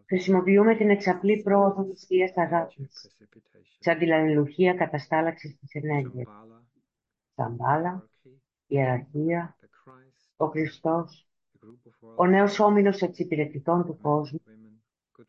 Χρησιμοποιούμε 0.05 0.75
την 0.75 0.89
εξαπλή 0.89 1.41
πρόοδο 1.41 1.83
της 1.83 2.05
Θείας 2.05 2.37
Αγάπης, 2.37 3.15
σαν 3.79 3.97
τη 3.97 4.05
λαλληλουχία 4.05 4.73
καταστάλαξης 4.73 5.57
της 5.59 5.73
ενέργειας. 5.73 6.27
Σαμπάλα, 7.35 8.09
ιεραρχία, 8.67 9.57
ο 10.37 10.45
Χριστός, 10.45 11.27
ο 12.15 12.25
νέος 12.25 12.59
όμιλος 12.59 13.01
εξυπηρετητών 13.01 13.85
του 13.85 13.99
κόσμου, 14.01 14.41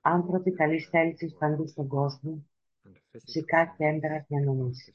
άνθρωποι 0.01 0.53
καλής 0.53 0.89
θέλησης 0.89 1.35
παντού 1.35 1.67
στον 1.67 1.89
κόσμο, 1.89 2.47
φυσικά 3.11 3.75
κέντρα 3.77 4.25
διανομής. 4.29 4.93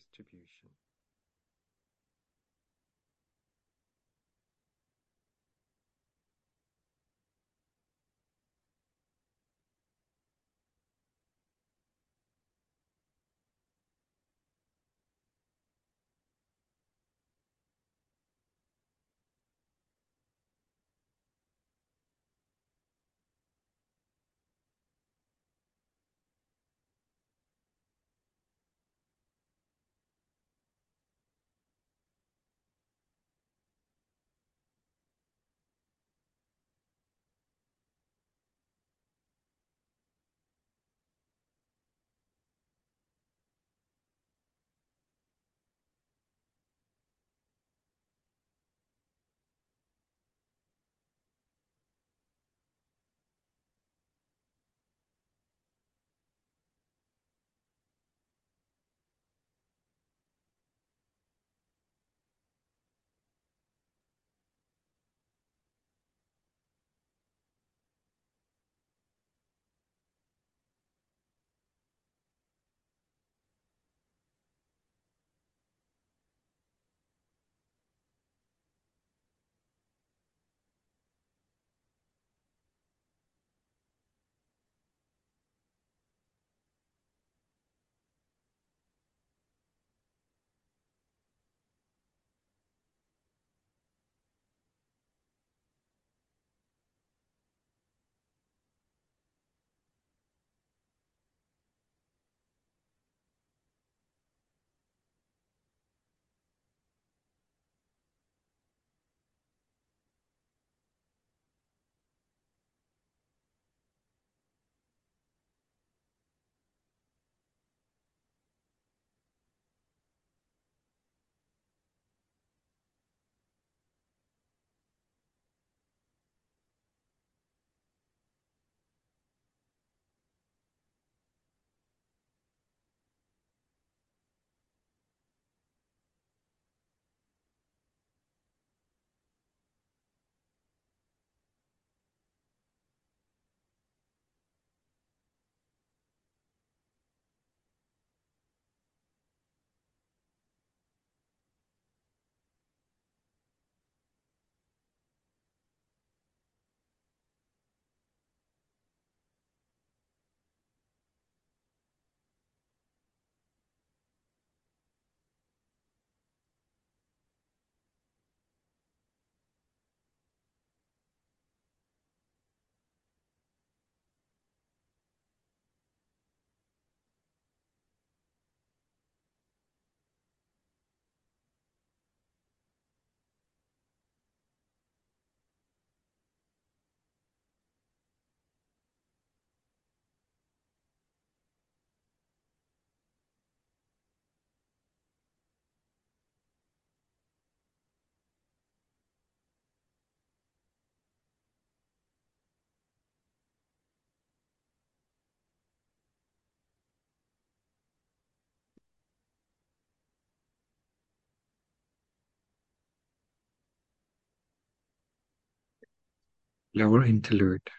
Lower 216.80 217.06
interlude. 217.06 217.70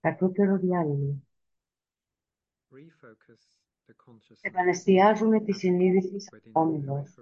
Κατώτερο 0.00 0.56
διάλειμμα. 0.56 1.14
Επανεστιάζουμε 4.40 5.40
τη 5.40 5.52
συνείδηση 5.52 6.20
σαν 6.20 6.40
όμιλος 6.52 7.14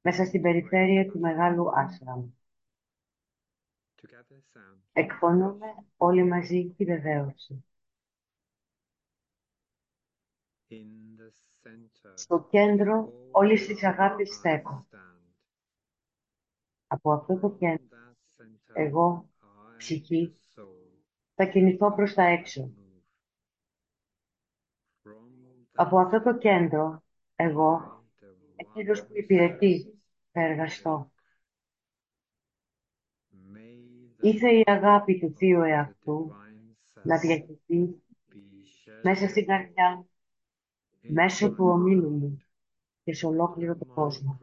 μέσα 0.00 0.24
στην 0.24 0.42
περιφέρεια 0.42 1.10
του 1.10 1.18
Μεγάλου 1.18 1.78
Άσραμ. 1.78 2.30
Εκφωνούμε 4.92 5.66
όλοι 5.96 6.24
μαζί 6.24 6.74
τη 6.76 6.84
βεβαίωση. 6.84 7.64
Στο 12.14 12.46
κέντρο 12.50 13.12
όλης 13.30 13.66
της 13.66 13.84
αγάπης 13.84 14.34
στέκω. 14.34 14.86
Από 16.86 17.12
αυτό 17.12 17.38
το 17.38 17.50
κέντρο, 17.50 17.98
εγώ, 18.72 19.29
ψυχή, 19.80 20.34
θα 21.34 21.44
κινηθώ 21.44 21.94
προς 21.94 22.14
τα 22.14 22.22
έξω. 22.22 22.70
Από 25.72 25.98
αυτό 25.98 26.22
το 26.22 26.38
κέντρο, 26.38 27.02
εγώ, 27.36 28.04
εκείνος 28.56 29.06
που 29.06 29.16
υπηρετεί, 29.16 30.00
θα 30.32 30.40
εργαστώ. 30.40 31.10
Ήθε 34.20 34.50
η 34.50 34.62
αγάπη 34.66 35.18
του 35.18 35.34
Θείου 35.36 35.62
εαυτού 35.62 36.32
να 37.02 37.18
διαχειριστεί 37.18 38.02
μέσα 39.02 39.28
στην 39.28 39.46
καρδιά 39.46 39.96
μου, 39.96 40.08
μέσω 41.00 41.54
του 41.54 41.64
ομίλου 41.64 42.10
μου 42.10 42.42
και 43.04 43.14
σε 43.14 43.26
ολόκληρο 43.26 43.76
τον 43.76 43.88
κόσμο. 43.94 44.38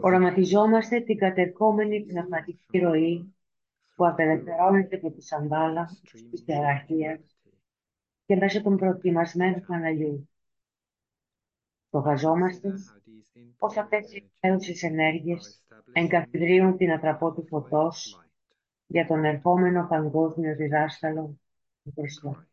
Οραματιζόμαστε 0.00 1.00
την 1.00 1.16
κατερχόμενη 1.16 2.04
πνευματική 2.04 2.78
ροή 2.78 3.34
που 3.94 4.06
απελευθερώνεται 4.06 4.96
από 4.96 5.10
της 5.10 5.26
σανδάλα 5.26 5.88
της 6.30 6.44
τεραρχίας 6.44 7.38
και 8.26 8.36
μέσω 8.36 8.62
των 8.62 8.76
προετοιμασμένων 8.76 9.64
Παναγιού. 9.66 10.28
Προφαζόμαστε 11.90 12.72
πως 13.58 13.76
αυτές 13.76 14.12
οι 14.12 14.16
εκπαίδευσεις 14.16 14.82
ενέργειες 14.82 15.62
εγκαθιδρύουν 15.92 16.76
την 16.76 16.92
ατραπό 16.92 17.32
του 17.32 17.46
φωτός 17.46 18.20
για 18.86 19.06
τον 19.06 19.24
ερχόμενο 19.24 19.86
παγκόσμιο 19.88 20.56
διδάσκαλο 20.56 21.38
του 21.82 21.92
Χριστού. 21.96 22.49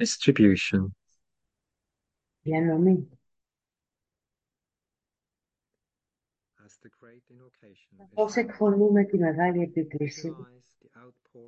Distribution. 0.00 0.90
Διανομή. 2.42 3.08
Πώς 8.14 8.36
εκφωνούμε 8.36 9.04
τη 9.04 9.18
μεγάλη 9.18 9.62
επίκληση, 9.62 10.34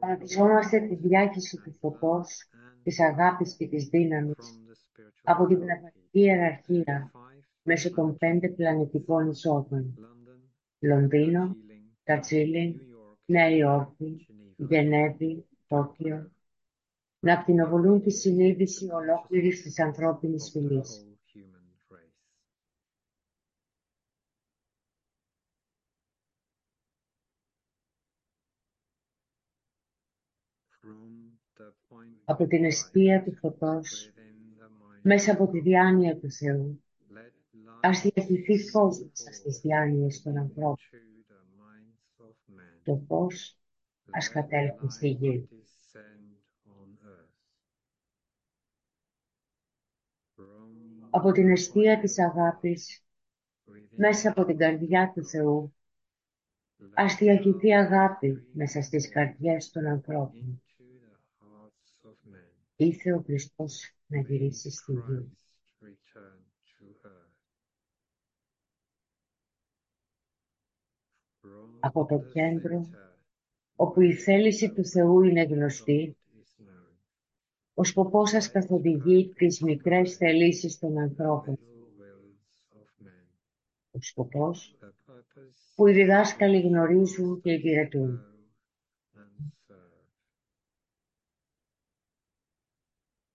αναπτυσσόμαστε 0.00 0.80
τη 0.80 0.94
διάχυση 0.94 1.56
του 1.56 1.72
φωτός, 1.72 2.48
της 2.82 3.00
αγάπης 3.00 3.56
και 3.56 3.68
της 3.68 3.84
δύναμης 3.84 4.60
από 5.22 5.46
την 5.46 5.58
πνευματική 5.58 6.20
ιεραρχία 6.20 7.10
μέσω 7.62 7.90
των 7.94 8.16
πέντε 8.16 8.48
πλανητικών 8.48 9.30
εισόδων. 9.30 9.98
Λονδίνο, 10.78 11.56
Τατσίλιν, 12.02 12.80
Νέα 13.24 13.50
Υόρκη, 13.50 14.26
Γενέβη, 14.56 15.46
Τόκιο, 15.66 16.31
να 17.22 17.32
ακτινοβολούν 17.32 18.02
τη 18.02 18.10
συνείδηση 18.10 18.88
ολόκληρης 18.90 19.62
της 19.62 19.80
ανθρώπινης 19.80 20.50
φυλής. 20.50 21.06
από 32.24 32.46
την 32.46 32.64
αιστεία 32.64 33.22
του 33.22 33.36
φωτός, 33.36 34.12
μέσα 35.02 35.32
από 35.32 35.48
τη 35.48 35.60
διάνοια 35.60 36.16
του 36.18 36.30
Θεού, 36.30 36.82
ας 37.80 38.02
διαχυθεί 38.02 38.58
φως 38.70 38.98
μέσα 38.98 39.32
στις 39.32 39.60
διάνοιες 39.60 40.22
των 40.22 40.36
ανθρώπων. 40.36 40.76
Το 42.84 43.04
φως 43.06 43.58
ας 44.10 44.28
κατέλθει 44.28 44.90
στη 44.90 45.08
γη. 45.08 45.61
Από 51.14 51.32
την 51.32 51.50
αιστεία 51.50 52.00
της 52.00 52.18
αγάπης, 52.18 53.04
μέσα 53.96 54.30
από 54.30 54.44
την 54.44 54.56
καρδιά 54.56 55.12
του 55.14 55.24
Θεού, 55.24 55.74
ας 56.94 57.16
διαχυθεί 57.16 57.74
αγάπη 57.74 58.46
μέσα 58.52 58.82
στις 58.82 59.08
καρδιές 59.08 59.70
των 59.70 59.86
ανθρώπων. 59.86 60.62
Ήθε 62.76 63.12
ο 63.12 63.22
Χριστός 63.22 63.94
να 64.06 64.20
γυρίσει 64.20 64.70
στη 64.70 64.92
γη. 64.92 65.36
Από 71.80 72.06
το 72.06 72.18
κέντρο, 72.32 72.90
όπου 73.76 74.00
η 74.00 74.14
θέληση 74.14 74.72
του 74.72 74.84
Θεού 74.84 75.22
είναι 75.22 75.42
γνωστή, 75.42 76.16
ο 77.82 77.84
σκοπός 77.84 78.30
σας 78.30 78.50
καθοδηγεί 78.50 79.32
τις 79.36 79.60
μικρές 79.60 80.16
θελήσεις 80.16 80.78
των 80.78 80.98
ανθρώπων. 80.98 81.58
Ο 83.90 84.00
σκοπός 84.00 84.78
που 85.74 85.86
οι 85.86 85.92
διδάσκαλοι 85.92 86.60
γνωρίζουν 86.60 87.40
και 87.40 87.52
υπηρετούν. 87.52 88.20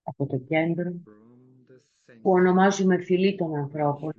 Από 0.02 0.26
το 0.26 0.38
κέντρο 0.38 0.92
που 2.22 2.30
ονομάζουμε 2.30 2.98
φυλή 2.98 3.36
των 3.36 3.54
ανθρώπων, 3.54 4.12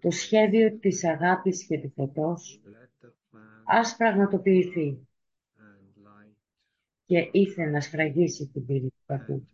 το 0.00 0.10
σχέδιο 0.10 0.78
της 0.78 1.04
αγάπης 1.04 1.66
και 1.66 1.78
του 1.78 1.90
φωτός 1.90 2.60
ας 3.64 3.96
πραγματοποιηθεί 3.96 5.06
και 7.06 7.28
ήθελε 7.32 7.70
να 7.70 7.80
σφραγίσει 7.80 8.46
την 8.46 8.66
πύλη 8.66 8.92
του 9.06 9.14
κακού. 9.14 9.48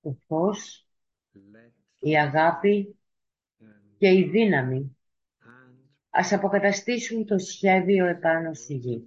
Το 0.00 0.16
φως, 0.26 0.86
η 1.98 2.18
αγάπη 2.18 2.96
και 3.98 4.08
η 4.08 4.28
δύναμη 4.30 4.96
ας 6.10 6.32
αποκαταστήσουν 6.32 7.26
το 7.26 7.38
σχέδιο 7.38 8.06
επάνω 8.06 8.54
στη 8.54 8.74
γη. 8.74 9.06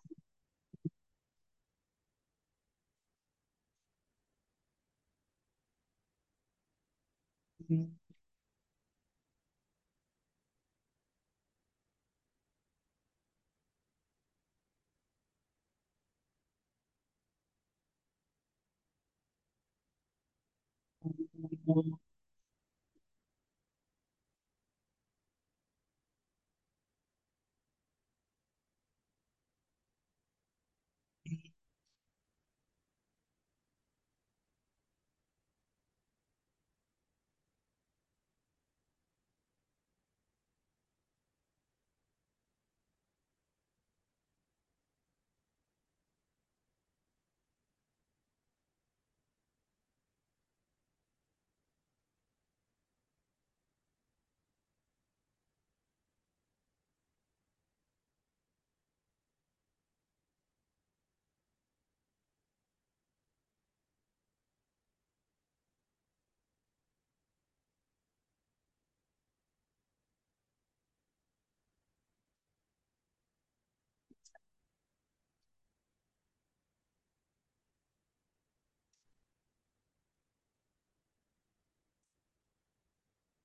Um, 21.71 22.00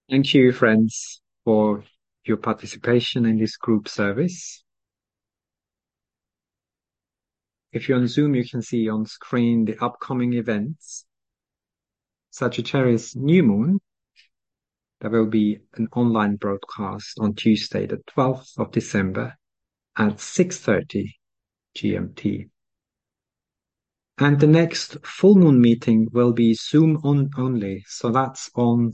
Thank 0.09 0.35
you, 0.35 0.53
friends, 0.53 1.21
for 1.45 1.83
your 2.25 2.37
participation 2.37 3.27
in 3.27 3.39
this 3.39 3.57
group 3.57 3.89
service. 3.89 4.63
If 7.73 7.89
you're 7.89 7.99
on 7.99 8.07
Zoom, 8.07 8.37
you 8.37 8.49
can 8.49 8.63
see 8.63 8.89
on 8.89 9.07
screen 9.07 9.65
the 9.65 9.77
upcoming 9.85 10.35
events. 10.35 11.07
Sagittarius 12.31 13.17
New 13.17 13.43
Moon. 13.43 13.81
There 15.01 15.11
will 15.11 15.27
be 15.27 15.59
an 15.75 15.89
online 15.97 16.37
broadcast 16.37 17.19
on 17.19 17.35
Tuesday, 17.35 17.87
the 17.87 18.01
12th 18.17 18.57
of 18.59 18.71
December 18.71 19.35
at 19.99 20.19
6.30 20.19 21.11
GMT. 21.77 22.49
And 24.19 24.39
the 24.39 24.47
next 24.47 24.99
full 25.05 25.35
moon 25.35 25.61
meeting 25.61 26.07
will 26.13 26.33
be 26.33 26.55
Zoom 26.55 27.01
on 27.03 27.31
only. 27.37 27.83
So 27.89 28.13
that's 28.13 28.49
on 28.55 28.93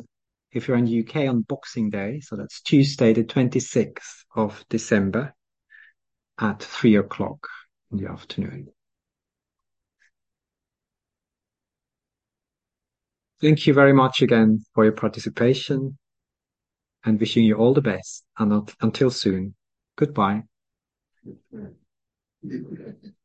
if 0.53 0.69
you're 0.69 0.77
in 0.77 0.85
the 0.85 0.91
UK 0.91 1.27
on 1.27 1.43
Boxing 1.43 1.91
Day, 1.91 2.21
so 2.21 2.37
that's 2.37 2.61
Tuesday, 2.61 3.13
the 3.13 3.25
26th 3.25 4.25
of 4.37 4.65
December 4.69 5.35
at 6.39 6.63
three 6.63 6.97
o'clock 6.97 7.47
in 7.91 7.99
the 7.99 8.11
afternoon. 8.11 8.69
Thank 13.41 13.67
you 13.67 13.75
very 13.75 13.93
much 13.93 14.23
again 14.23 14.65
for 14.75 14.85
your 14.85 14.93
participation 14.93 15.99
and 17.05 17.19
wishing 17.19 17.45
you 17.45 17.57
all 17.57 17.75
the 17.75 17.81
best. 17.81 18.25
And 18.39 18.71
until 18.81 19.11
soon, 19.11 19.55
goodbye. 19.97 20.43